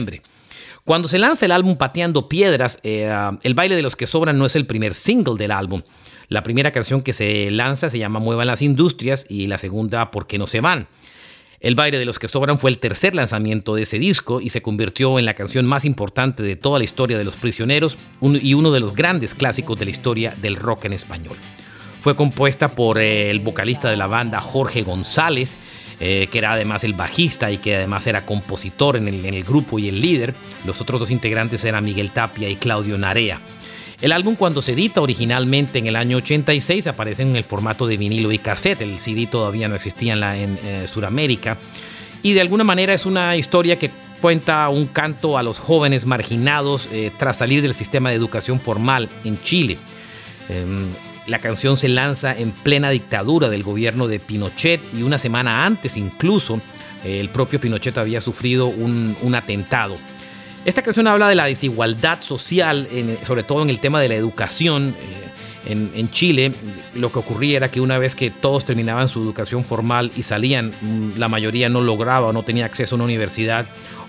cuando 0.84 1.06
se 1.06 1.18
lanza 1.18 1.46
el 1.46 1.52
álbum 1.52 1.76
Pateando 1.76 2.28
Piedras, 2.28 2.78
eh, 2.82 3.12
El 3.42 3.54
baile 3.54 3.76
de 3.76 3.82
los 3.82 3.94
que 3.94 4.06
sobran 4.06 4.38
no 4.38 4.46
es 4.46 4.56
el 4.56 4.66
primer 4.66 4.94
single 4.94 5.37
del 5.37 5.52
álbum. 5.52 5.82
La 6.28 6.42
primera 6.42 6.72
canción 6.72 7.02
que 7.02 7.12
se 7.12 7.50
lanza 7.50 7.90
se 7.90 7.99
llama 7.99 8.18
Muevan 8.18 8.46
las 8.46 8.62
Industrias 8.62 9.26
y 9.28 9.46
la 9.46 9.58
segunda 9.58 10.11
¿Por 10.11 10.26
qué 10.26 10.38
no 10.38 10.46
se 10.46 10.61
van? 10.61 10.88
El 11.61 11.76
baile 11.76 12.00
de 12.00 12.04
los 12.04 12.18
que 12.18 12.26
sobran 12.26 12.58
fue 12.58 12.70
el 12.70 12.78
tercer 12.78 13.14
lanzamiento 13.14 13.76
de 13.76 13.82
ese 13.82 14.00
disco 14.00 14.40
y 14.40 14.50
se 14.50 14.62
convirtió 14.62 15.20
en 15.20 15.26
la 15.26 15.34
canción 15.34 15.64
más 15.64 15.84
importante 15.84 16.42
de 16.42 16.56
toda 16.56 16.78
la 16.78 16.84
historia 16.84 17.16
de 17.16 17.25
los 17.25 17.37
prisioneros 17.37 17.96
y 18.20 18.54
uno 18.54 18.72
de 18.72 18.80
los 18.80 18.96
grandes 18.96 19.37
clásicos 19.37 19.78
de 19.78 19.84
la 19.84 19.92
historia 19.92 20.34
del 20.42 20.56
rock 20.56 20.87
en 20.87 20.94
español. 20.94 21.37
Fue 22.00 22.16
compuesta 22.16 22.75
por 22.75 22.99
eh, 22.99 23.30
el 23.30 23.38
vocalista 23.38 23.88
de 23.88 23.96
la 23.96 24.08
banda 24.08 24.40
Jorge 24.40 24.82
González 24.82 25.56
eh, 26.04 26.26
que 26.32 26.38
era 26.38 26.50
además 26.50 26.82
el 26.82 26.94
bajista 26.94 27.52
y 27.52 27.59
que 27.59 27.76
además 27.76 28.09
era 28.09 28.26
compositor 28.26 28.97
en 28.97 29.06
el, 29.06 29.44
grupo 29.44 29.78
y 29.78 29.88
el 29.88 30.00
líder. 30.00 30.35
Los 30.66 30.80
otros 30.80 30.99
dos 30.99 31.12
integrantes 31.12 31.64
eran 31.64 31.85
Miguel 31.85 32.11
Tapia 32.11 32.49
y 32.49 32.56
Claudio 32.56 32.99
Narea. 32.99 33.38
El 34.00 34.11
álbum 34.11 34.35
cuando 34.35 34.62
se 34.62 34.73
edita 34.73 35.00
originalmente 35.00 35.78
en 35.78 35.87
el 35.87 35.94
año 35.94 36.16
86 36.16 36.88
aparece 36.88 37.23
en 37.23 37.37
el 37.37 37.44
formato 37.44 37.87
de 37.87 37.99
vinilo 37.99 38.32
y 38.32 38.38
cassette, 38.38 38.82
el 38.82 38.99
CD 38.99 39.28
todavía 39.28 39.68
no 39.68 39.76
existía 39.76 40.14
en, 40.14 40.59
eh, 40.64 40.88
Sudamérica 40.88 41.56
y 42.21 42.32
de 42.32 42.40
alguna 42.40 42.64
manera 42.64 42.94
es 42.94 43.06
una 43.06 43.37
historia 43.37 43.78
que 43.78 43.92
cuenta 44.21 44.68
un 44.71 44.88
canto 44.88 45.38
a 45.38 45.44
los 45.44 45.61
jóvenes 45.61 46.04
marginados 46.04 46.88
eh, 46.90 47.12
tras 47.16 47.37
salir 47.37 47.62
del 47.62 47.75
sistema 47.75 48.11
de 48.11 48.16
educación 48.16 48.59
formal 48.59 49.09
en 49.25 49.40
Chile. 49.40 49.78
Em, 50.49 50.88
la 51.26 51.38
canción 51.38 51.76
se 51.76 51.88
lanza 51.88 52.37
en 52.37 52.50
plena 52.50 52.91
dictadura 52.91 53.49
del 53.49 53.62
gobierno 53.62 54.09
de 54.09 54.19
Pinochet 54.19 54.81
y 54.97 55.02
una 55.02 55.19
semana 55.19 55.64
antes 55.64 55.97
incluso 55.97 56.61
eh, 57.05 57.21
el 57.21 57.29
propio 57.29 57.61
Pinochet 57.61 57.97
había 57.99 58.21
sufrido 58.21 58.67
un, 58.67 59.35
atentado. 59.35 59.95
Esta 60.64 60.83
canción 60.83 61.07
habla 61.07 61.29
de 61.29 61.35
la 61.35 61.47
desigualdad 61.47 62.21
social, 62.21 62.88
sobre 63.25 63.43
todo 63.43 63.62
en 63.62 63.71
el 63.71 63.81
tema 63.81 64.00
de 64.00 64.09
la 64.09 64.14
educación. 64.14 64.95
Eh, 64.99 65.29
en, 65.64 65.93
en, 65.95 66.11
Chile 66.11 66.50
lo 66.95 67.12
que 67.12 67.21
ocurría 67.21 67.59
era 67.59 67.69
que 67.69 67.81
una 67.81 67.97
vez 67.97 68.17
que 68.17 68.31
todos 68.31 68.64
terminaban 68.64 69.09
su 69.09 69.23
educación 69.23 69.64
formal 69.64 70.11
y 70.17 70.25
salían, 70.25 70.73
mm, 70.81 71.19
la 71.19 71.29
mayoría 71.29 71.69
no 71.69 71.81
lograba 71.81 72.29
o 72.29 72.33
no 72.33 72.43
tenía 72.43 72.67
acceso 72.67 72.95
a 72.95 72.97
una 72.97 73.05
universidad 73.05 73.64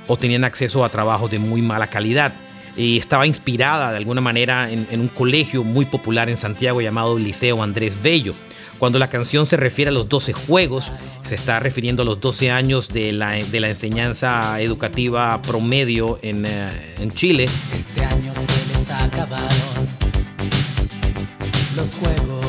o 0.07 0.17
tenían 0.17 0.43
acceso 0.45 0.83
a 0.83 0.89
trabajos 0.89 1.29
de 1.29 1.37
muy 1.37 1.61
mala 1.61 1.87
calidad 1.87 2.33
y 2.75 2.97
estaba 2.97 3.27
inspirada 3.27 3.91
de 3.91 3.97
alguna 3.97 4.21
manera 4.21 4.69
en, 4.71 4.99
un 4.99 5.07
colegio 5.07 5.63
muy 5.63 5.85
popular 5.85 6.29
en 6.29 6.37
Santiago 6.37 6.81
llamado 6.81 7.17
Liceo 7.17 7.61
Andrés 7.61 8.01
Bello. 8.01 8.33
Cuando 8.79 8.99
la 8.99 9.09
canción 9.09 9.45
se 9.45 9.55
refiere 9.55 9.89
a 9.89 9.93
los 9.93 10.09
12 10.09 10.33
juegos, 10.33 10.91
se 11.21 11.35
está 11.35 11.59
refiriendo 11.59 12.01
a 12.01 12.05
los 12.05 12.19
12 12.19 12.51
años 12.51 12.89
de 12.89 13.13
la, 13.13 13.33
de 13.35 13.59
la 13.59 13.69
enseñanza 13.69 14.59
educativa 14.59 15.41
promedio 15.41 16.19
en, 16.21 16.45
eh, 16.45 16.95
en 16.99 17.11
Chile. 17.11 17.45
Este 17.73 18.03
año 18.03 18.33
se 18.33 18.67
les 18.67 18.91
acabaron 18.91 19.87
los 21.75 21.95
juegos. 21.95 22.45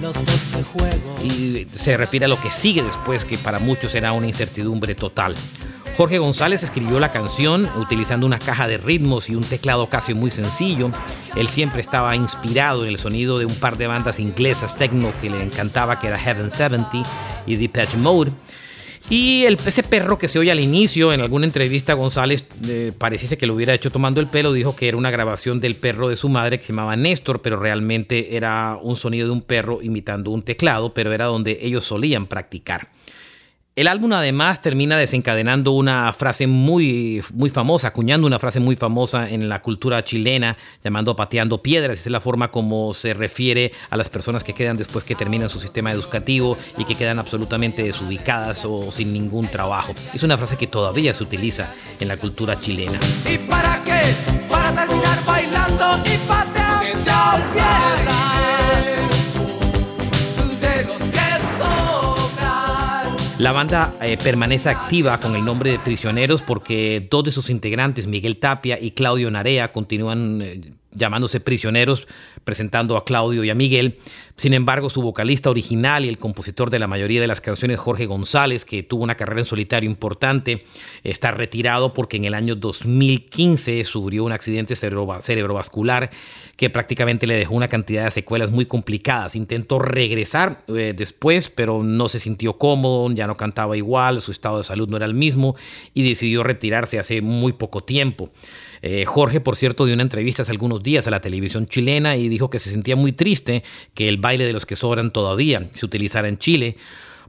Los 0.00 0.24
12 0.24 0.62
juegos. 0.64 1.24
Y 1.24 1.66
se 1.72 1.96
refiere 1.96 2.26
a 2.26 2.28
lo 2.28 2.40
que 2.40 2.50
sigue 2.50 2.82
después, 2.82 3.24
que 3.24 3.38
para 3.38 3.58
muchos 3.58 3.92
será 3.92 4.12
una 4.12 4.26
incertidumbre 4.26 4.94
total. 4.94 5.34
Jorge 5.96 6.18
González 6.18 6.64
escribió 6.64 6.98
la 6.98 7.12
canción 7.12 7.68
utilizando 7.76 8.26
una 8.26 8.40
caja 8.40 8.66
de 8.66 8.78
ritmos 8.78 9.30
y 9.30 9.36
un 9.36 9.44
teclado 9.44 9.88
casi 9.88 10.12
muy 10.12 10.32
sencillo. 10.32 10.90
Él 11.36 11.46
siempre 11.46 11.80
estaba 11.80 12.16
inspirado 12.16 12.82
en 12.82 12.90
el 12.90 12.98
sonido 12.98 13.38
de 13.38 13.46
un 13.46 13.54
par 13.54 13.78
de 13.78 13.86
bandas 13.86 14.18
inglesas 14.18 14.76
techno 14.76 15.12
que 15.20 15.30
le 15.30 15.40
encantaba, 15.40 16.00
que 16.00 16.08
era 16.08 16.18
Heaven 16.18 16.50
70 16.50 17.04
y 17.46 17.54
Depeche 17.54 17.96
Mode. 17.96 18.32
Y 19.08 19.44
el, 19.44 19.56
ese 19.64 19.84
perro 19.84 20.18
que 20.18 20.26
se 20.26 20.40
oye 20.40 20.50
al 20.50 20.58
inicio, 20.58 21.12
en 21.12 21.20
alguna 21.20 21.46
entrevista 21.46 21.92
González 21.92 22.44
eh, 22.66 22.90
pareciese 22.98 23.38
que 23.38 23.46
lo 23.46 23.54
hubiera 23.54 23.72
hecho 23.72 23.90
tomando 23.90 24.20
el 24.20 24.26
pelo, 24.26 24.52
dijo 24.52 24.74
que 24.74 24.88
era 24.88 24.96
una 24.96 25.12
grabación 25.12 25.60
del 25.60 25.76
perro 25.76 26.08
de 26.08 26.16
su 26.16 26.28
madre 26.28 26.58
que 26.58 26.64
se 26.64 26.72
llamaba 26.72 26.96
Néstor, 26.96 27.40
pero 27.40 27.56
realmente 27.56 28.34
era 28.34 28.76
un 28.82 28.96
sonido 28.96 29.28
de 29.28 29.32
un 29.32 29.42
perro 29.42 29.80
imitando 29.80 30.32
un 30.32 30.42
teclado, 30.42 30.92
pero 30.92 31.12
era 31.12 31.26
donde 31.26 31.58
ellos 31.62 31.84
solían 31.84 32.26
practicar. 32.26 32.93
El 33.76 33.88
álbum 33.88 34.12
además 34.12 34.62
termina 34.62 34.96
desencadenando 34.96 35.72
una 35.72 36.12
frase 36.12 36.46
muy, 36.46 37.24
muy 37.32 37.50
famosa, 37.50 37.88
acuñando 37.88 38.24
una 38.24 38.38
frase 38.38 38.60
muy 38.60 38.76
famosa 38.76 39.28
en 39.28 39.48
la 39.48 39.62
cultura 39.62 40.04
chilena, 40.04 40.56
llamando 40.84 41.16
pateando 41.16 41.60
piedras. 41.60 41.98
Esa 41.98 42.08
es 42.08 42.12
la 42.12 42.20
forma 42.20 42.52
como 42.52 42.94
se 42.94 43.14
refiere 43.14 43.72
a 43.90 43.96
las 43.96 44.08
personas 44.08 44.44
que 44.44 44.52
quedan 44.52 44.76
después 44.76 45.02
que 45.02 45.16
terminan 45.16 45.48
su 45.48 45.58
sistema 45.58 45.90
educativo 45.90 46.56
y 46.78 46.84
que 46.84 46.94
quedan 46.94 47.18
absolutamente 47.18 47.82
desubicadas 47.82 48.64
o 48.64 48.92
sin 48.92 49.12
ningún 49.12 49.48
trabajo. 49.48 49.92
Es 50.14 50.22
una 50.22 50.36
frase 50.36 50.56
que 50.56 50.68
todavía 50.68 51.12
se 51.12 51.24
utiliza 51.24 51.74
en 51.98 52.06
la 52.06 52.16
cultura 52.16 52.60
chilena. 52.60 53.00
¿Y 53.28 53.38
para 53.38 53.82
qué? 53.82 54.02
Para 54.48 54.72
terminar 54.72 55.24
bailando 55.26 56.00
y 56.04 56.16
pateando 56.28 57.12
piedras. 57.52 57.93
La 63.38 63.50
banda 63.50 63.92
eh, 64.00 64.16
permanece 64.22 64.68
activa 64.68 65.18
con 65.18 65.34
el 65.34 65.44
nombre 65.44 65.72
de 65.72 65.80
Prisioneros 65.80 66.40
porque 66.40 67.08
dos 67.10 67.24
de 67.24 67.32
sus 67.32 67.50
integrantes, 67.50 68.06
Miguel 68.06 68.36
Tapia 68.36 68.78
y 68.80 68.92
Claudio 68.92 69.28
Narea, 69.28 69.72
continúan 69.72 70.40
eh, 70.40 70.60
llamándose 70.94 71.40
Prisioneros, 71.40 72.06
presentando 72.44 72.96
a 72.96 73.04
Claudio 73.04 73.44
y 73.44 73.50
a 73.50 73.54
Miguel. 73.54 73.98
Sin 74.36 74.52
embargo, 74.52 74.90
su 74.90 75.00
vocalista 75.00 75.50
original 75.50 76.04
y 76.04 76.08
el 76.08 76.18
compositor 76.18 76.70
de 76.70 76.80
la 76.80 76.88
mayoría 76.88 77.20
de 77.20 77.26
las 77.26 77.40
canciones, 77.40 77.78
Jorge 77.78 78.06
González, 78.06 78.64
que 78.64 78.82
tuvo 78.82 79.04
una 79.04 79.14
carrera 79.14 79.40
en 79.40 79.44
solitario 79.44 79.88
importante, 79.88 80.64
está 81.04 81.30
retirado 81.30 81.94
porque 81.94 82.16
en 82.16 82.24
el 82.24 82.34
año 82.34 82.56
2015 82.56 83.84
sufrió 83.84 84.24
un 84.24 84.32
accidente 84.32 84.74
cerebrovascular 84.74 86.10
que 86.56 86.70
prácticamente 86.70 87.26
le 87.26 87.36
dejó 87.36 87.54
una 87.54 87.68
cantidad 87.68 88.04
de 88.04 88.10
secuelas 88.10 88.50
muy 88.50 88.66
complicadas. 88.66 89.36
Intentó 89.36 89.78
regresar 89.78 90.64
eh, 90.68 90.94
después, 90.96 91.48
pero 91.48 91.82
no 91.82 92.08
se 92.08 92.18
sintió 92.18 92.58
cómodo, 92.58 93.12
ya 93.12 93.26
no 93.26 93.36
cantaba 93.36 93.76
igual, 93.76 94.20
su 94.20 94.32
estado 94.32 94.58
de 94.58 94.64
salud 94.64 94.88
no 94.88 94.96
era 94.96 95.06
el 95.06 95.14
mismo 95.14 95.56
y 95.94 96.08
decidió 96.08 96.42
retirarse 96.42 96.98
hace 96.98 97.22
muy 97.22 97.52
poco 97.52 97.82
tiempo. 97.82 98.30
Eh, 98.86 99.06
Jorge, 99.06 99.40
por 99.40 99.56
cierto, 99.56 99.86
dio 99.86 99.94
una 99.94 100.02
entrevista 100.02 100.42
hace 100.42 100.52
algunos 100.52 100.82
días 100.82 101.06
a 101.06 101.10
la 101.10 101.22
televisión 101.22 101.64
chilena 101.64 102.16
y 102.18 102.28
dijo 102.28 102.50
que 102.50 102.58
se 102.58 102.68
sentía 102.68 102.96
muy 102.96 103.12
triste 103.12 103.64
que 103.94 104.10
el 104.10 104.18
baile 104.18 104.44
de 104.44 104.52
los 104.52 104.66
que 104.66 104.76
sobran 104.76 105.10
todavía 105.10 105.70
se 105.72 105.86
utilizara 105.86 106.28
en 106.28 106.36
Chile 106.36 106.76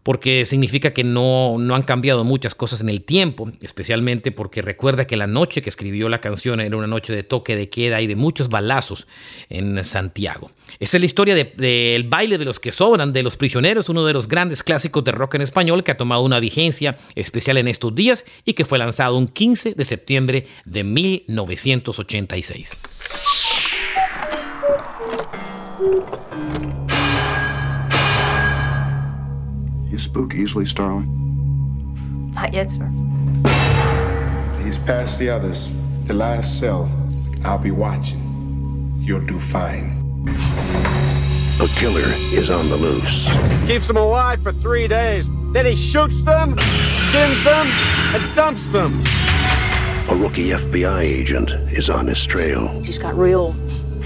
porque 0.05 0.45
significa 0.45 0.93
que 0.93 1.03
no, 1.03 1.55
no 1.57 1.73
han 1.73 1.81
cambiado 1.81 2.23
muchas 2.23 2.53
cosas 2.53 2.79
en 2.79 2.89
el 2.89 3.01
tiempo, 3.01 3.51
especialmente 3.59 4.31
porque 4.31 4.61
recuerda 4.61 5.07
que 5.07 5.17
la 5.17 5.25
noche 5.25 5.63
que 5.63 5.69
escribió 5.69 6.09
la 6.09 6.21
canción 6.21 6.59
era 6.59 6.77
una 6.77 6.85
noche 6.85 7.11
de 7.11 7.23
toque 7.23 7.55
de 7.55 7.71
queda 7.71 7.99
y 8.01 8.05
de 8.05 8.15
muchos 8.15 8.49
balazos 8.49 9.07
en 9.49 9.83
Santiago. 9.83 10.51
Esa 10.79 10.97
es 10.97 11.01
la 11.01 11.07
historia 11.07 11.33
del 11.33 12.03
baile 12.03 12.37
de 12.37 12.45
los 12.45 12.59
que 12.59 12.71
sobran, 12.71 13.13
de 13.13 13.23
los 13.23 13.35
prisioneros, 13.35 13.89
uno 13.89 14.05
de 14.05 14.13
los 14.13 14.27
grandes 14.27 14.61
clásicos 14.61 15.03
de 15.03 15.11
rock 15.11 15.33
en 15.35 15.41
español 15.41 15.83
que 15.83 15.89
ha 15.89 15.97
tomado 15.97 16.21
una 16.21 16.39
vigencia 16.39 16.99
especial 17.15 17.57
en 17.57 17.67
estos 17.67 17.95
días 17.95 18.25
y 18.45 18.53
que 18.53 18.63
fue 18.63 18.77
lanzado 18.77 19.17
un 19.17 19.27
15 19.27 19.73
de 19.73 19.85
septiembre 19.85 20.45
de 20.65 20.83
1986. 20.83 22.79
You 29.89 29.97
spook 29.97 30.33
easily, 30.33 30.65
Starling? 30.65 32.31
Not 32.33 32.53
yet, 32.53 32.69
sir. 32.69 32.91
He's 34.63 34.77
past 34.77 35.19
the 35.19 35.29
others. 35.29 35.71
The 36.05 36.13
last 36.13 36.59
cell. 36.59 36.89
I'll 37.43 37.57
be 37.59 37.71
watching. 37.71 38.95
You'll 38.99 39.25
do 39.25 39.39
fine. 39.39 40.25
A 41.61 41.67
killer 41.79 42.09
is 42.33 42.49
on 42.49 42.67
the 42.69 42.75
loose. 42.75 43.29
Keeps 43.67 43.87
them 43.87 43.97
alive 43.97 44.41
for 44.41 44.51
three 44.51 44.87
days. 44.87 45.27
Then 45.53 45.65
he 45.65 45.75
shoots 45.75 46.21
them, 46.23 46.55
skins 46.57 47.43
them, 47.43 47.67
and 48.13 48.35
dumps 48.35 48.69
them. 48.69 49.01
A 50.09 50.15
rookie 50.15 50.49
FBI 50.49 51.01
agent 51.01 51.51
is 51.71 51.89
on 51.89 52.07
his 52.07 52.25
trail. 52.25 52.67
He's 52.81 52.97
got 52.97 53.15
real 53.15 53.53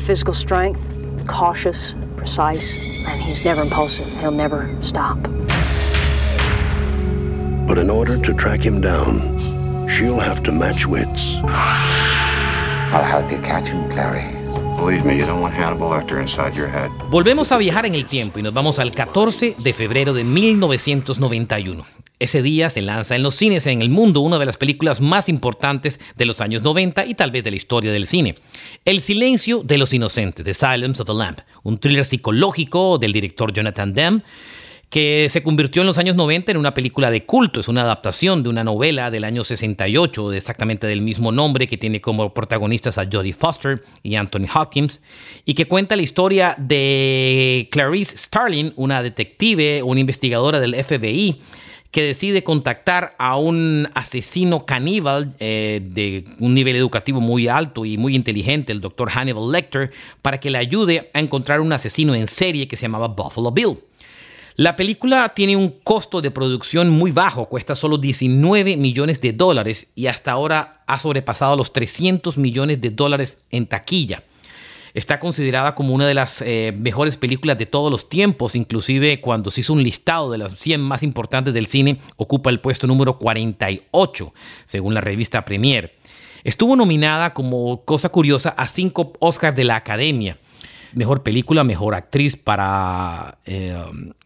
physical 0.05 0.33
strength, 0.33 0.81
cautious, 1.27 1.95
precise, 2.17 2.77
and 3.07 3.21
he's 3.21 3.43
never 3.43 3.62
impulsive. 3.62 4.07
He'll 4.19 4.31
never 4.31 4.69
stop. 4.83 5.17
But 7.69 7.77
in 7.77 7.91
order 7.91 8.19
to 8.19 8.33
track 8.33 8.65
him 8.65 8.81
down, 8.81 9.19
she'll 9.88 10.19
have 10.19 10.41
to 10.41 10.51
match 10.51 10.88
wits. 10.88 11.35
I'll 12.91 13.05
help 13.05 13.31
you 13.31 13.38
catch 13.43 13.69
him, 13.69 13.88
Clary. 13.91 14.25
Believe 14.75 15.05
me, 15.05 15.19
you 15.19 15.25
don't 15.27 15.39
want 15.39 15.53
Hannibal 15.53 15.91
Lecter 15.91 16.19
inside 16.19 16.55
your 16.55 16.67
head. 16.67 16.89
Volvemos 17.11 17.51
a 17.51 17.59
viajar 17.59 17.85
en 17.85 17.93
el 17.93 18.07
tiempo 18.07 18.39
y 18.39 18.41
nos 18.41 18.55
vamos 18.55 18.79
al 18.79 18.91
14 18.91 19.55
de 19.59 19.73
febrero 19.73 20.15
de 20.15 20.23
1991. 20.23 21.85
Ese 22.17 22.41
día 22.41 22.71
se 22.71 22.81
lanza 22.81 23.15
en 23.15 23.21
los 23.21 23.35
cines 23.35 23.67
en 23.67 23.83
el 23.83 23.89
mundo 23.89 24.21
una 24.21 24.39
de 24.39 24.47
las 24.47 24.57
películas 24.57 24.99
más 24.99 25.29
importantes 25.29 25.99
de 26.17 26.25
los 26.25 26.41
años 26.41 26.63
90 26.63 27.05
y 27.05 27.13
tal 27.13 27.29
vez 27.29 27.43
de 27.43 27.51
la 27.51 27.57
historia 27.57 27.91
del 27.91 28.07
cine. 28.07 28.33
El 28.83 29.03
silencio 29.03 29.61
de 29.63 29.77
los 29.77 29.93
inocentes, 29.93 30.43
The 30.43 30.55
Silence 30.55 31.03
of 31.03 31.07
the 31.07 31.13
Lamp, 31.13 31.41
un 31.61 31.77
thriller 31.77 32.03
psicológico 32.03 32.97
del 32.97 33.13
director 33.13 33.53
Jonathan 33.53 33.93
Demme 33.93 34.23
que 34.89 35.27
se 35.29 35.43
convirtió 35.43 35.84
en 35.84 35.88
los 35.88 36.00
años 36.00 36.15
90 36.15 36.51
en 36.51 36.58
una 36.58 36.74
película 36.74 37.12
de 37.12 37.24
culto. 37.24 37.60
Es 37.60 37.67
una 37.67 37.84
adaptación 37.84 38.41
de 38.41 38.50
una 38.50 38.63
novela 38.63 39.12
del 39.12 39.24
año 39.24 39.43
68, 39.43 40.34
exactamente 40.34 40.88
del 40.88 41.01
mismo 41.01 41.31
nombre, 41.31 41.67
que 41.67 41.77
tiene 41.77 42.01
como 42.01 42.34
protagonistas 42.34 42.98
a 42.98 43.08
Jodie 43.10 43.34
Foster 43.34 43.84
y 44.01 44.15
Anthony 44.15 44.48
Hopkins, 44.53 45.01
y 45.46 45.53
que 45.53 45.67
cuenta 45.67 45.96
la 45.96 46.01
historia 46.01 46.55
de 46.58 47.69
Clarice 47.72 48.17
Starling, 48.17 48.74
una 48.75 49.03
detective, 49.03 49.84
una 49.84 50.00
investigadora 50.00 50.60
del 50.60 50.74
FBI, 50.74 51.39
que 51.91 52.03
decide 52.03 52.43
contactar 52.43 53.15
a 53.17 53.36
un 53.36 53.89
asesino 53.93 54.65
caníbal 54.65 55.36
eh, 55.39 55.81
de 55.84 56.24
un 56.39 56.53
nivel 56.53 56.75
educativo 56.75 57.19
muy 57.19 57.48
alto 57.48 57.86
y 57.86 57.98
muy 57.98 58.15
inteligente, 58.15 58.72
el 58.72 58.81
doctor 58.81 59.10
Hannibal 59.10 59.51
Lecter, 59.51 59.91
para 60.22 60.39
que 60.39 60.50
le 60.50 60.60
ayude 60.60 61.10
a 61.13 61.19
encontrar 61.19 61.62
un 61.62 61.74
asesino 61.74 62.13
en 62.13 62.27
serie 62.27 62.67
que 62.67 62.77
se 62.77 62.84
llamaba 62.84 63.08
Buffalo 63.08 63.51
Bill. 63.51 63.77
La 64.60 64.75
película 64.75 65.30
tiene 65.30 65.56
un 65.56 65.70
costo 65.70 66.20
de 66.20 66.32
producción 66.32 66.89
muy 66.89 67.12
bajo, 67.12 67.46
cuesta 67.46 67.75
solo 67.75 67.98
19 67.98 68.75
millones 68.75 69.22
de 69.22 69.32
dólares 69.32 69.88
y 69.96 70.08
hasta 70.08 70.34
ahora 70.34 70.84
ha 70.86 71.00
sobrepasado 71.00 71.56
los 71.56 71.72
300 71.72 72.38
millones 72.38 72.82
de 72.82 72.89
dólares 72.89 73.38
en 73.51 73.68
taquilla. 73.68 74.22
Está 74.94 75.18
considerada 75.18 75.75
como 75.75 75.94
una 75.94 76.06
de 76.06 76.13
las 76.13 76.42
eh, 76.42 76.74
mejores 76.78 77.16
películas 77.16 77.58
de 77.58 77.68
todos 77.68 77.89
los 77.89 78.10
tiempos, 78.10 78.54
inclusive 78.54 79.22
cuando 79.22 79.50
se 79.50 79.62
hizo 79.62 79.72
un 79.72 79.82
listado 79.82 80.30
de 80.30 80.39
las 80.39 80.60
100 80.60 80.82
más 80.82 81.04
importantes 81.04 81.54
del 81.54 81.66
cine, 81.66 82.01
ocupa 82.18 82.50
el 82.50 82.60
puesto 82.60 82.86
número 82.86 83.18
48, 83.18 84.34
según 84.66 84.94
la 84.94 85.00
revista 85.00 85.46
Premiere. 85.46 85.94
Estuvo 86.44 86.75
nominada 86.75 87.34
como 87.34 87.86
cosa 87.86 88.10
curiosa 88.10 88.50
a 88.50 88.68
cinco 88.68 89.13
Oscars 89.20 89.56
de 89.56 89.63
la 89.63 89.78
Academia 89.78 90.38
Mejor 90.93 91.24
película, 91.24 91.63
mejor 91.63 91.96
actriz 91.96 92.36
para 92.36 93.38
eh, 93.46 93.75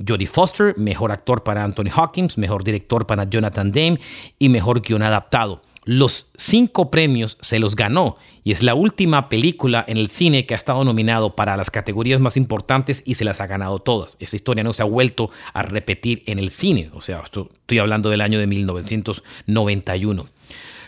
Jodie 0.05 0.27
Foster, 0.27 0.75
mejor 0.77 1.11
actor 1.11 1.43
para 1.43 1.63
Anthony 1.63 1.89
Hawkins, 1.93 2.37
mejor 2.37 2.63
director 2.63 3.05
para 3.05 3.25
Jonathan 3.25 3.71
Demme 3.71 3.99
y 4.39 4.49
mejor 4.49 4.81
guion 4.81 5.03
adaptado. 5.03 5.61
Los 5.85 6.27
cinco 6.37 6.89
premios 6.89 7.37
se 7.41 7.59
los 7.59 7.75
ganó 7.75 8.15
y 8.45 8.53
es 8.53 8.63
la 8.63 8.73
última 8.73 9.27
película 9.27 9.83
en 9.85 9.97
el 9.97 10.09
cine 10.09 10.45
que 10.45 10.53
ha 10.53 10.57
estado 10.57 10.85
nominado 10.85 11.35
para 11.35 11.57
las 11.57 11.71
categorías 11.71 12.21
más 12.21 12.37
importantes 12.37 13.03
y 13.05 13.15
se 13.15 13.25
las 13.25 13.41
ha 13.41 13.47
ganado 13.47 13.79
todas. 13.79 14.15
Esa 14.19 14.37
historia 14.37 14.63
no 14.63 14.71
se 14.71 14.81
ha 14.81 14.85
vuelto 14.85 15.29
a 15.53 15.61
repetir 15.61 16.23
en 16.25 16.39
el 16.39 16.51
cine, 16.51 16.89
o 16.93 17.01
sea, 17.01 17.21
estoy 17.23 17.79
hablando 17.79 18.09
del 18.09 18.21
año 18.21 18.39
de 18.39 18.47
1991. 18.47 20.25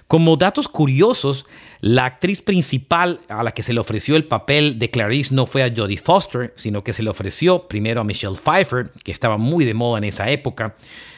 Como 0.07 0.35
datos 0.35 0.67
curiosos, 0.67 1.47
la 1.81 2.05
actriz 2.05 2.41
principal 2.41 3.21
a 3.27 3.41
la 3.41 3.51
que 3.51 3.63
se 3.63 3.73
le 3.73 3.79
ofreció 3.79 4.15
el 4.15 4.25
papel 4.25 4.77
de 4.77 4.91
Clarice 4.91 5.33
no 5.33 5.47
fue 5.47 5.63
a 5.63 5.73
Jodie 5.75 5.97
Foster, 5.97 6.53
sino 6.55 6.83
que 6.83 6.93
se 6.93 7.01
le 7.01 7.09
ofreció 7.09 7.67
primero 7.67 8.01
a 8.01 8.03
Michelle 8.03 8.35
Pfeiffer, 8.35 8.91
que 9.03 9.11
estaba 9.11 9.37
muy 9.37 9.65
de 9.65 9.73
moda 9.73 9.97
en 9.97 10.03
esa 10.03 10.29
época. 10.29 10.75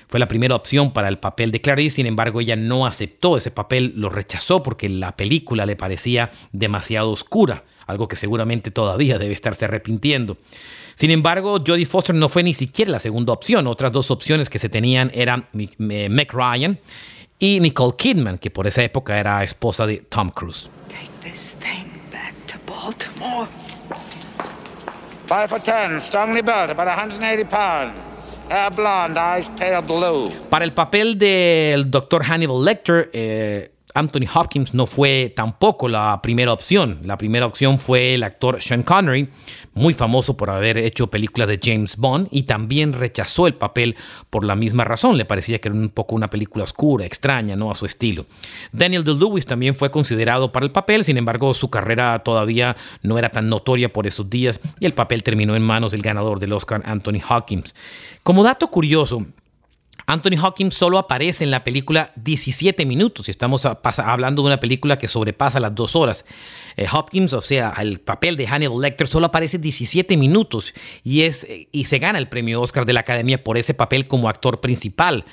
Fue 0.08 0.21
la 0.21 0.30
primera 0.30 0.56
opción 0.56 0.93
para 0.93 1.10
el 1.10 1.19
papel 1.19 1.52
de 1.52 1.60
Clarice, 1.60 1.97
sin 1.97 2.06
embargo 2.06 2.39
ella 2.39 2.56
no 2.56 2.86
aceptó 2.86 3.36
ese 3.36 3.52
papel, 3.52 3.91
lo 3.97 4.10
rechazó 4.10 4.63
porque 4.63 4.88
la 4.88 5.17
película 5.17 5.65
le 5.65 5.76
parecía 5.76 6.32
demasiado 6.54 7.12
oscura, 7.12 7.65
algo 7.88 8.08
que 8.08 8.15
seguramente 8.15 8.71
todavía 8.71 9.19
debe 9.19 9.34
estarse 9.34 9.65
arrepintiendo. 9.65 10.38
Sin 10.95 11.12
embargo, 11.12 11.62
Jodie 11.65 11.86
Foster 11.86 12.15
no 12.15 12.30
fue 12.30 12.41
ni 12.41 12.54
siquiera 12.54 12.89
la 12.89 13.00
segunda 13.00 13.34
opción. 13.34 13.67
Otras 13.67 13.91
dos 13.91 14.10
opciones 14.10 14.50
que 14.50 14.60
se 14.60 14.69
tenían 14.69 15.12
eran 15.13 15.45
Meg 15.52 16.32
Ryan 16.34 16.80
y 17.39 17.60
Nicole 17.60 17.95
Kidman, 17.95 18.38
que 18.38 18.50
por 18.50 18.67
esa 18.67 18.84
época 18.84 19.17
era 19.17 19.43
esposa 19.43 19.86
de 19.86 19.97
Tom 19.97 20.30
Cruise. 20.30 20.69
Take 20.88 21.10
this 21.21 21.56
thing 21.60 21.86
back 22.12 22.34
to 22.47 22.58
Baltimore. 22.65 23.47
Five 25.28 25.50
for 25.50 25.60
ten, 25.60 26.00
strongly 26.00 26.41
built, 26.41 26.69
about 26.69 26.88
180 26.88 27.43
pounds. 27.45 28.39
Hair 28.50 28.71
blonde, 28.71 29.17
eyes 29.19 29.50
pale 29.50 29.82
blue. 29.82 30.30
Para 30.50 30.63
el 30.63 30.73
papel 30.73 31.17
del 31.17 31.91
Dr. 31.91 32.23
Hannibal 32.23 32.63
Lecter, 32.63 33.10
eh, 33.13 33.71
Anthony 33.98 34.28
Hopkins 34.32 34.76
no 34.76 34.86
fue 34.86 35.34
tampoco 35.36 35.90
la 35.90 36.22
primera 36.22 36.54
opción. 36.54 37.00
La 37.04 37.18
primera 37.18 37.48
opción 37.48 37.80
fue 37.80 38.14
el 38.14 38.22
actor 38.22 38.62
Sean 38.62 38.84
Connery, 38.84 39.30
muy 39.74 39.96
famoso 39.96 40.38
por 40.38 40.52
haber 40.52 40.78
hecho 40.78 41.08
películas 41.08 41.48
de 41.48 41.60
James 41.60 41.98
Bond 41.98 42.28
y 42.30 42.44
también 42.44 42.94
rechazó 42.94 43.48
el 43.48 43.56
papel 43.56 43.96
por 44.30 44.44
la 44.44 44.56
misma 44.56 44.84
razón. 44.84 45.18
Le 45.18 45.26
parecía 45.26 45.60
que 45.60 45.70
era 45.70 45.78
un 45.78 45.90
poco 45.90 46.14
una 46.14 46.28
película 46.28 46.64
oscura, 46.64 47.08
extraña, 47.08 47.56
no 47.56 47.72
a 47.72 47.76
su 47.76 47.88
estilo. 47.88 48.28
Daniel 48.72 49.04
DeLewis 49.04 49.48
también 49.48 49.74
fue 49.74 49.90
considerado 49.90 50.52
para 50.52 50.68
el 50.68 50.72
papel, 50.72 51.04
sin 51.04 51.18
embargo 51.18 51.56
su 51.56 51.72
carrera 51.72 52.20
todavía 52.20 52.76
no 53.02 53.18
era 53.18 53.30
tan 53.30 53.50
notoria 53.50 53.92
por 53.92 54.06
esos 54.06 54.30
días 54.30 54.62
y 54.80 54.86
el 54.86 54.94
papel 54.94 55.24
terminó 55.24 55.56
en 55.56 55.64
manos 55.64 55.92
del 55.92 56.04
ganador 56.04 56.40
del 56.40 56.54
Oscar, 56.54 56.84
Anthony 56.86 57.22
Hopkins. 57.28 57.74
Como 58.22 58.44
dato 58.44 58.68
curioso, 58.68 59.26
Anthony 60.10 60.38
Hawkins 60.41 60.74
solo 60.74 61.00
aparece 61.00 61.43
en 61.43 61.52
la 61.52 61.65
película 61.65 62.13
17 62.15 62.86
minutos 62.86 63.28
estamos 63.28 63.65
hablando 63.65 64.41
de 64.41 64.48
una 64.48 64.60
película 64.62 64.98
que 64.98 65.10
sobrepasa 65.10 65.60
las 65.60 65.76
dos 65.76 65.98
horas. 65.98 66.24
Eh, 66.78 66.88
Hopkins, 66.89 67.34
o 67.34 67.41
sea, 67.41 67.74
el 67.80 68.00
papel 68.00 68.38
de 68.38 68.48
Hannibal 68.48 68.82
Lecter 68.82 69.06
solo 69.06 69.26
aparece 69.26 69.58
17 69.58 70.15
minutos 70.15 70.74
y, 71.04 71.24
es, 71.24 71.46
y 71.74 71.86
se 71.86 72.00
gana 72.00 72.20
el 72.20 72.30
premio 72.30 72.62
Oscar 72.62 72.86
de 72.86 72.93
la 72.93 73.02
Academia 73.02 73.43
por 73.43 73.58
ese 73.58 73.74
papel 73.74 74.08
como 74.08 74.30
actor 74.30 74.62
principal. 74.62 75.26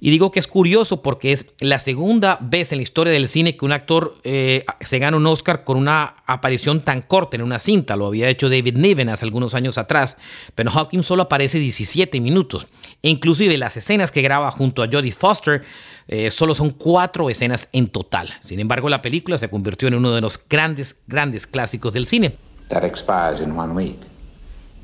Y 0.00 0.10
digo 0.10 0.30
que 0.30 0.40
es 0.40 0.46
curioso 0.46 1.02
porque 1.02 1.32
es 1.32 1.46
la 1.60 1.78
segunda 1.78 2.38
vez 2.40 2.72
en 2.72 2.78
la 2.78 2.82
historia 2.82 3.12
del 3.12 3.28
cine 3.28 3.56
que 3.56 3.64
un 3.66 3.72
actor 3.72 4.14
eh, 4.24 4.64
se 4.80 4.98
gana 4.98 5.18
un 5.18 5.26
Oscar 5.26 5.62
con 5.62 5.76
una 5.76 6.14
aparición 6.26 6.80
tan 6.80 7.02
corta 7.02 7.36
en 7.36 7.42
una 7.42 7.58
cinta. 7.58 7.96
Lo 7.96 8.06
había 8.06 8.28
hecho 8.28 8.48
David 8.48 8.76
Niven 8.76 9.10
hace 9.10 9.26
algunos 9.26 9.54
años 9.54 9.76
atrás, 9.76 10.16
pero 10.54 10.70
Hopkins 10.74 11.04
solo 11.04 11.24
aparece 11.24 11.58
17 11.58 12.18
minutos. 12.20 12.66
E 13.02 13.10
inclusive 13.10 13.58
las 13.58 13.76
escenas 13.76 14.10
que 14.10 14.22
graba 14.22 14.50
junto 14.50 14.82
a 14.82 14.88
Jodie 14.90 15.12
Foster 15.12 15.62
eh, 16.08 16.30
solo 16.30 16.54
son 16.54 16.70
cuatro 16.70 17.28
escenas 17.28 17.68
en 17.72 17.88
total. 17.88 18.30
Sin 18.40 18.58
embargo, 18.58 18.88
la 18.88 19.02
película 19.02 19.36
se 19.36 19.50
convirtió 19.50 19.86
en 19.88 19.94
uno 19.94 20.12
de 20.12 20.22
los 20.22 20.40
grandes, 20.48 21.02
grandes 21.06 21.46
clásicos 21.46 21.92
del 21.92 22.06
cine. 22.06 22.36
That 22.68 22.84
expires 22.84 23.40
in 23.40 23.56
one 23.56 23.74
week. 23.74 23.98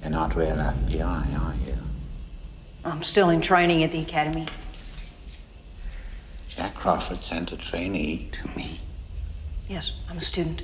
You're 0.03 0.11
not 0.11 0.35
real 0.35 0.57
FBI, 0.57 1.03
are 1.03 1.57
you? 1.65 1.75
I'm 2.85 3.03
still 3.03 3.31
in 3.31 3.41
training 3.41 3.83
at 3.83 3.91
the 3.91 4.01
academy. 4.01 4.45
Jack 6.57 6.75
Crawford 6.75 7.23
sent 7.23 7.53
a 7.53 7.57
trainee 7.57 8.31
to 8.33 8.49
me. 8.57 8.81
Yes, 9.69 9.93
I'm 10.09 10.17
a 10.17 10.23
student. 10.23 10.63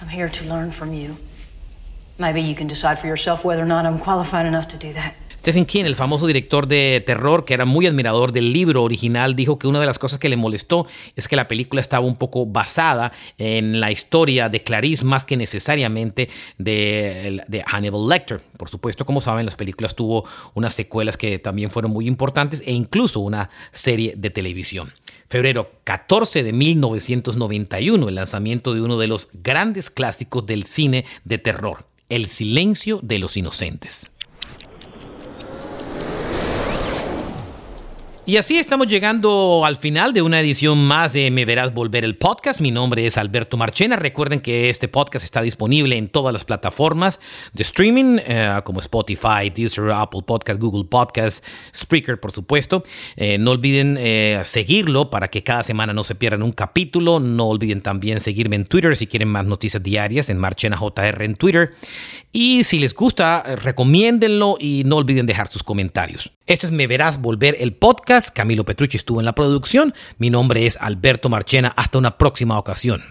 I'm 0.00 0.08
here 0.08 0.28
to 0.28 0.44
learn 0.44 0.70
from 0.70 0.94
you. 0.94 1.16
Maybe 2.18 2.40
you 2.40 2.54
can 2.54 2.68
decide 2.68 2.98
for 2.98 3.08
yourself 3.08 3.44
whether 3.44 3.62
or 3.62 3.66
not 3.66 3.84
I'm 3.84 3.98
qualified 3.98 4.46
enough 4.46 4.68
to 4.68 4.76
do 4.76 4.92
that. 4.92 5.14
Stephen 5.46 5.64
King, 5.64 5.84
el 5.84 5.94
famoso 5.94 6.26
director 6.26 6.66
de 6.66 7.00
terror 7.06 7.44
que 7.44 7.54
era 7.54 7.64
muy 7.64 7.86
admirador 7.86 8.32
del 8.32 8.52
libro 8.52 8.82
original, 8.82 9.36
dijo 9.36 9.60
que 9.60 9.68
una 9.68 9.78
de 9.78 9.86
las 9.86 9.96
cosas 9.96 10.18
que 10.18 10.28
le 10.28 10.36
molestó 10.36 10.88
es 11.14 11.28
que 11.28 11.36
la 11.36 11.46
película 11.46 11.80
estaba 11.80 12.04
un 12.04 12.16
poco 12.16 12.46
basada 12.46 13.12
en 13.38 13.78
la 13.78 13.92
historia 13.92 14.48
de 14.48 14.64
Clarice 14.64 15.04
más 15.04 15.24
que 15.24 15.36
necesariamente 15.36 16.28
de, 16.58 17.62
Hannibal 17.64 18.08
Lecter. 18.08 18.40
Por 18.58 18.68
supuesto, 18.68 19.06
como 19.06 19.20
saben, 19.20 19.46
las 19.46 19.54
películas 19.54 19.94
tuvo 19.94 20.24
unas 20.54 20.74
secuelas 20.74 21.16
que 21.16 21.38
también 21.38 21.70
fueron 21.70 21.92
muy 21.92 22.08
importantes 22.08 22.60
e 22.66 22.72
incluso 22.72 23.20
una 23.20 23.48
serie 23.70 24.14
de 24.16 24.30
televisión. 24.30 24.94
Febrero 25.28 25.70
14 25.84 26.42
de 26.42 26.52
1991, 26.52 28.08
el 28.08 28.14
lanzamiento 28.16 28.74
de 28.74 28.80
uno 28.80 28.98
de 28.98 29.06
los 29.06 29.28
grandes 29.32 29.90
clásicos 29.90 30.44
del 30.44 30.64
cine 30.64 31.04
de 31.22 31.38
terror, 31.38 31.86
El 32.08 32.26
silencio 32.26 32.98
de 33.00 33.20
los 33.20 33.36
inocentes. 33.36 34.10
Y 38.28 38.38
así 38.38 38.58
estamos 38.58 38.88
llegando 38.88 39.62
al 39.64 39.76
final 39.76 40.12
de 40.12 40.20
una 40.20 40.40
edición 40.40 40.84
más 40.84 41.12
de 41.12 41.30
Me 41.30 41.44
Verás 41.44 41.72
Volver 41.72 42.04
el 42.04 42.16
podcast. 42.16 42.60
Mi 42.60 42.72
nombre 42.72 43.06
es 43.06 43.18
Alberto 43.18 43.56
Marchena. 43.56 43.94
Recuerden 43.94 44.40
que 44.40 44.68
este 44.68 44.88
podcast 44.88 45.24
está 45.24 45.42
disponible 45.42 45.96
en 45.96 46.08
todas 46.08 46.32
las 46.32 46.44
plataformas 46.44 47.20
de 47.52 47.62
streaming, 47.62 48.18
eh, 48.26 48.60
como 48.64 48.80
Spotify, 48.80 49.48
Deezer, 49.54 49.92
Apple 49.92 50.22
Podcast, 50.26 50.60
Google 50.60 50.86
Podcast, 50.90 51.44
Spreaker, 51.72 52.18
por 52.18 52.32
supuesto. 52.32 52.82
Eh, 53.14 53.38
no 53.38 53.52
olviden 53.52 53.96
eh, 53.96 54.40
seguirlo 54.42 55.08
para 55.08 55.28
que 55.28 55.44
cada 55.44 55.62
semana 55.62 55.92
no 55.92 56.02
se 56.02 56.16
pierdan 56.16 56.42
un 56.42 56.50
capítulo. 56.50 57.20
No 57.20 57.46
olviden 57.46 57.80
también 57.80 58.18
seguirme 58.18 58.56
en 58.56 58.66
Twitter 58.66 58.96
si 58.96 59.06
quieren 59.06 59.28
más 59.28 59.46
noticias 59.46 59.80
diarias 59.84 60.30
en 60.30 60.38
Marchena 60.38 60.76
JR 60.76 61.22
en 61.22 61.36
Twitter. 61.36 61.74
Y 62.32 62.64
si 62.64 62.80
les 62.80 62.92
gusta, 62.92 63.44
recomiéndenlo 63.54 64.56
y 64.58 64.82
no 64.84 64.96
olviden 64.96 65.26
dejar 65.26 65.46
sus 65.46 65.62
comentarios. 65.62 66.32
Esto 66.46 66.66
es 66.66 66.72
Me 66.72 66.86
Verás 66.86 67.20
Volver 67.20 67.56
el 67.58 67.72
podcast. 67.74 68.15
Camilo 68.34 68.64
Petrucci 68.64 68.96
estuvo 68.96 69.20
en 69.20 69.26
la 69.26 69.34
producción. 69.34 69.94
Mi 70.18 70.30
nombre 70.30 70.66
es 70.66 70.76
Alberto 70.78 71.28
Marchena. 71.28 71.72
Hasta 71.76 71.98
una 71.98 72.16
próxima 72.18 72.58
ocasión. 72.58 73.02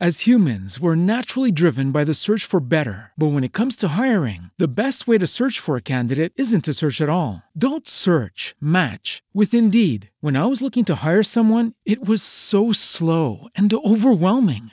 As 0.00 0.26
humans, 0.26 0.80
we're 0.80 0.96
naturally 0.96 1.52
driven 1.52 1.92
by 1.92 2.02
the 2.02 2.14
search 2.14 2.44
for 2.44 2.58
better. 2.60 3.12
But 3.16 3.28
when 3.28 3.44
it 3.44 3.52
comes 3.52 3.76
to 3.76 3.96
hiring, 3.96 4.50
the 4.58 4.66
best 4.66 5.06
way 5.06 5.18
to 5.18 5.26
search 5.26 5.60
for 5.60 5.76
a 5.76 5.82
candidate 5.82 6.32
isn't 6.34 6.64
to 6.64 6.74
search 6.74 7.00
at 7.00 7.08
all. 7.08 7.44
Don't 7.56 7.86
search, 7.86 8.56
match 8.60 9.22
with 9.32 9.54
Indeed. 9.54 10.10
When 10.20 10.36
I 10.36 10.46
was 10.46 10.60
looking 10.60 10.84
to 10.86 10.96
hire 10.96 11.22
someone, 11.22 11.74
it 11.86 12.04
was 12.04 12.22
so 12.22 12.72
slow 12.72 13.46
and 13.54 13.72
overwhelming. 13.72 14.72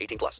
18 0.01 0.17
plus. 0.17 0.39